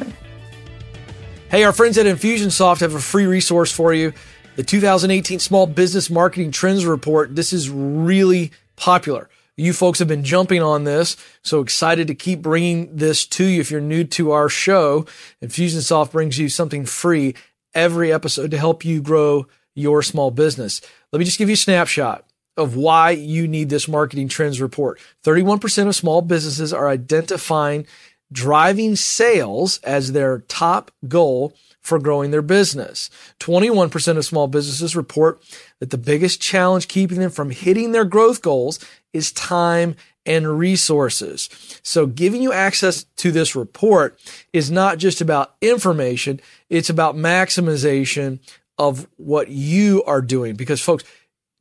[1.47, 4.11] Hey, our friends at Infusionsoft have a free resource for you
[4.57, 7.33] the 2018 Small Business Marketing Trends Report.
[7.33, 9.29] This is really popular.
[9.55, 13.61] You folks have been jumping on this, so excited to keep bringing this to you.
[13.61, 15.05] If you're new to our show,
[15.41, 17.33] Infusionsoft brings you something free
[17.73, 20.81] every episode to help you grow your small business.
[21.13, 22.25] Let me just give you a snapshot
[22.57, 24.99] of why you need this marketing trends report.
[25.23, 27.85] 31% of small businesses are identifying
[28.31, 33.09] driving sales as their top goal for growing their business.
[33.39, 35.39] 21% of small businesses report
[35.79, 38.79] that the biggest challenge keeping them from hitting their growth goals
[39.13, 39.95] is time
[40.25, 41.49] and resources.
[41.83, 44.19] So giving you access to this report
[44.51, 46.41] is not just about information.
[46.69, 48.39] It's about maximization
[48.79, 51.03] of what you are doing because folks,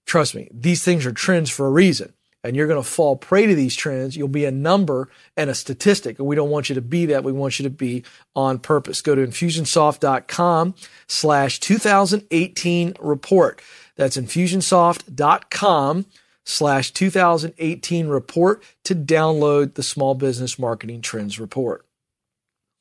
[0.07, 2.14] trust me, these things are trends for a reason
[2.45, 5.55] and you're going to fall prey to these trends, you'll be a number and a
[5.55, 6.19] statistic.
[6.19, 7.25] And we don't want you to be that.
[7.25, 8.05] We want you to be
[8.37, 9.01] on purpose.
[9.01, 10.75] Go to infusionsoft.com
[11.07, 13.63] slash 2018 report.
[13.97, 16.07] That's infusionsoft.com
[16.45, 21.87] slash 2018 report to download the small business marketing trends report.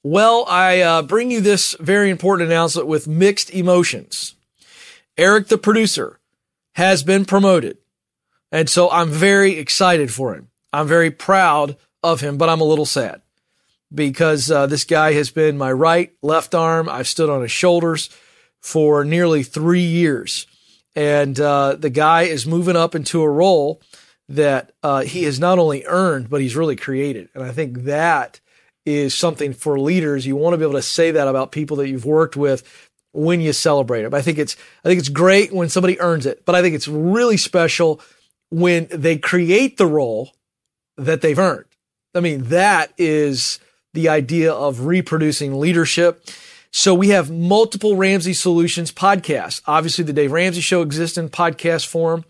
[0.03, 4.36] Well, I uh, bring you this very important announcement with mixed emotions.
[5.18, 6.20] Eric, the producer,
[6.76, 7.78] has been promoted
[8.53, 10.47] and so I'm very excited for him.
[10.71, 13.21] I'm very proud of him, but I'm a little sad
[13.93, 16.87] because uh, this guy has been my right, left arm.
[16.87, 18.11] I've stood on his shoulders
[18.61, 20.45] for nearly three years.
[20.95, 23.81] And uh, the guy is moving up into a role
[24.29, 27.29] that uh, he has not only earned, but he's really created.
[27.33, 28.39] And I think that
[28.85, 30.27] is something for leaders.
[30.27, 32.63] You want to be able to say that about people that you've worked with
[33.13, 34.13] when you celebrate them.
[34.13, 36.87] I think it's I think it's great when somebody earns it, but I think it's
[36.87, 38.01] really special
[38.53, 40.29] when they create the role
[40.95, 41.65] that they've earned.
[42.13, 43.59] I mean, that is
[43.95, 46.23] the idea of reproducing leadership.
[46.69, 49.63] So we have multiple Ramsey Solutions podcasts.
[49.65, 52.25] Obviously, the Dave Ramsey Show exists in podcast form.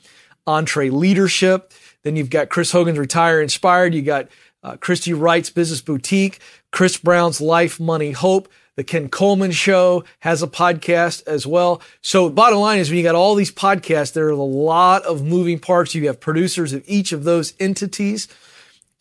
[0.47, 1.71] EntreLeadership.
[2.03, 3.93] Then you've got Chris Hogan's Retire Inspired.
[3.93, 4.29] You got
[4.63, 6.39] uh, Christy Wright's Business Boutique,
[6.71, 8.47] Chris Brown's Life, Money, Hope.
[8.75, 11.81] The Ken Coleman Show has a podcast as well.
[12.01, 15.23] So bottom line is when you got all these podcasts, there are a lot of
[15.23, 15.93] moving parts.
[15.93, 18.27] You have producers of each of those entities.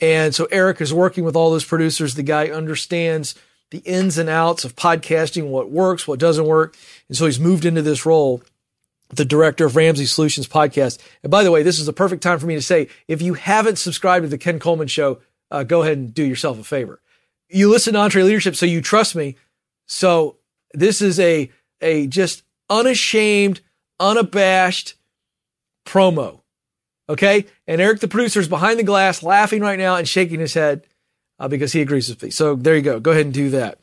[0.01, 2.15] And so Eric is working with all those producers.
[2.15, 3.35] The guy understands
[3.71, 6.77] the ins and outs of podcasting, what works, what doesn't work.
[7.09, 8.43] And so he's moved into this role
[9.13, 10.99] the director of Ramsey Solutions podcast.
[11.23, 13.35] And by the way, this is the perfect time for me to say, if you
[13.35, 15.21] haven't subscribed to the Ken Coleman show,
[15.51, 17.01] uh, go ahead and do yourself a favor.
[17.49, 19.37] You listen to EntreLeadership, so you trust me.
[19.93, 20.37] So
[20.73, 23.61] this is a, a just unashamed,
[24.01, 24.95] unabashed
[25.85, 26.41] promo.
[27.09, 27.45] Okay.
[27.67, 30.87] And Eric, the producer, is behind the glass laughing right now and shaking his head
[31.39, 32.31] uh, because he agrees with me.
[32.31, 33.01] So there you go.
[33.01, 33.79] Go ahead and do that.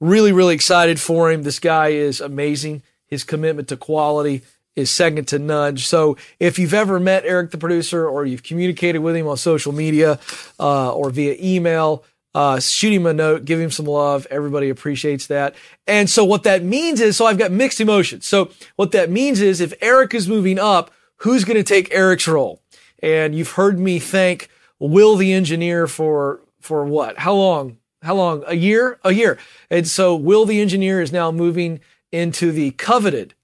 [0.00, 1.44] Really, really excited for him.
[1.44, 2.82] This guy is amazing.
[3.06, 4.42] His commitment to quality
[4.74, 5.76] is second to none.
[5.76, 9.72] So if you've ever met Eric, the producer, or you've communicated with him on social
[9.72, 10.18] media
[10.58, 12.02] uh, or via email,
[12.34, 14.26] uh, shoot him a note, give him some love.
[14.30, 15.54] Everybody appreciates that.
[15.86, 18.26] And so what that means is, so I've got mixed emotions.
[18.26, 22.26] So what that means is if Eric is moving up, who's going to take Eric's
[22.26, 22.60] role?
[23.02, 24.48] And you've heard me thank
[24.80, 27.18] Will the engineer for, for what?
[27.18, 27.78] How long?
[28.02, 28.42] How long?
[28.46, 28.98] A year?
[29.04, 29.38] A year.
[29.70, 31.80] And so Will the engineer is now moving
[32.10, 33.34] into the coveted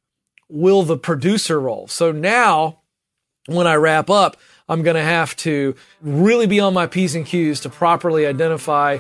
[0.49, 1.86] Will the producer role.
[1.86, 2.80] So now
[3.47, 4.36] when I wrap up,
[4.71, 8.99] I'm going to have to really be on my P's and Q's to properly identify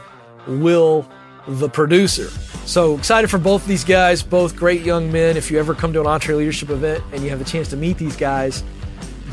[0.48, 1.08] Will
[1.46, 2.28] the producer.
[2.66, 5.36] So excited for both of these guys, both great young men.
[5.36, 7.98] If you ever come to an EntreLeadership event and you have a chance to meet
[7.98, 8.64] these guys,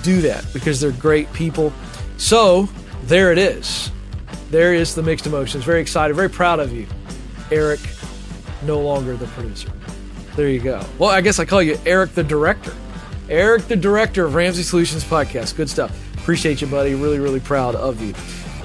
[0.03, 1.73] do that because they're great people.
[2.17, 2.69] So
[3.05, 3.91] there it is.
[4.51, 5.63] There is the mixed emotions.
[5.63, 6.85] Very excited, very proud of you,
[7.51, 7.79] Eric,
[8.63, 9.71] no longer the producer.
[10.35, 10.85] There you go.
[10.99, 12.73] Well, I guess I call you Eric the director.
[13.27, 15.55] Eric the director of Ramsey Solutions Podcast.
[15.57, 16.06] Good stuff.
[16.28, 16.93] Appreciate you, buddy.
[16.93, 18.13] Really, really proud of you.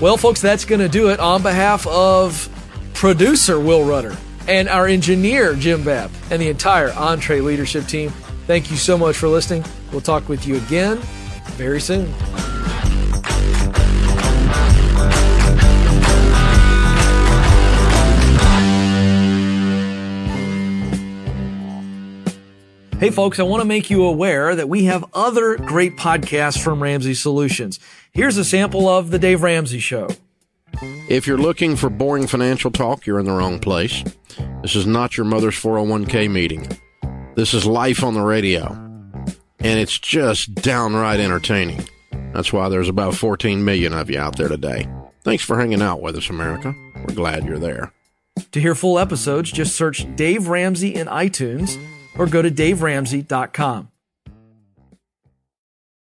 [0.01, 2.49] Well, folks, that's going to do it on behalf of
[2.93, 4.17] producer Will Rudder
[4.49, 8.11] and our engineer Jim Babb and the entire EntreLeadership team.
[8.49, 9.65] Thank you so much for listening.
[9.93, 10.99] We'll talk with you again
[11.55, 12.13] very soon.
[23.03, 26.81] Hey, folks, I want to make you aware that we have other great podcasts from
[26.81, 27.81] Ramsey Solutions.
[28.13, 30.07] Here's a sample of The Dave Ramsey Show.
[31.09, 34.05] If you're looking for boring financial talk, you're in the wrong place.
[34.63, 36.79] This is not your mother's 401k meeting.
[37.35, 38.67] This is life on the radio.
[38.69, 41.85] And it's just downright entertaining.
[42.33, 44.89] That's why there's about 14 million of you out there today.
[45.25, 46.73] Thanks for hanging out with us, America.
[46.95, 47.93] We're glad you're there.
[48.53, 51.77] To hear full episodes, just search Dave Ramsey in iTunes
[52.19, 53.92] or go to daveramsey.com.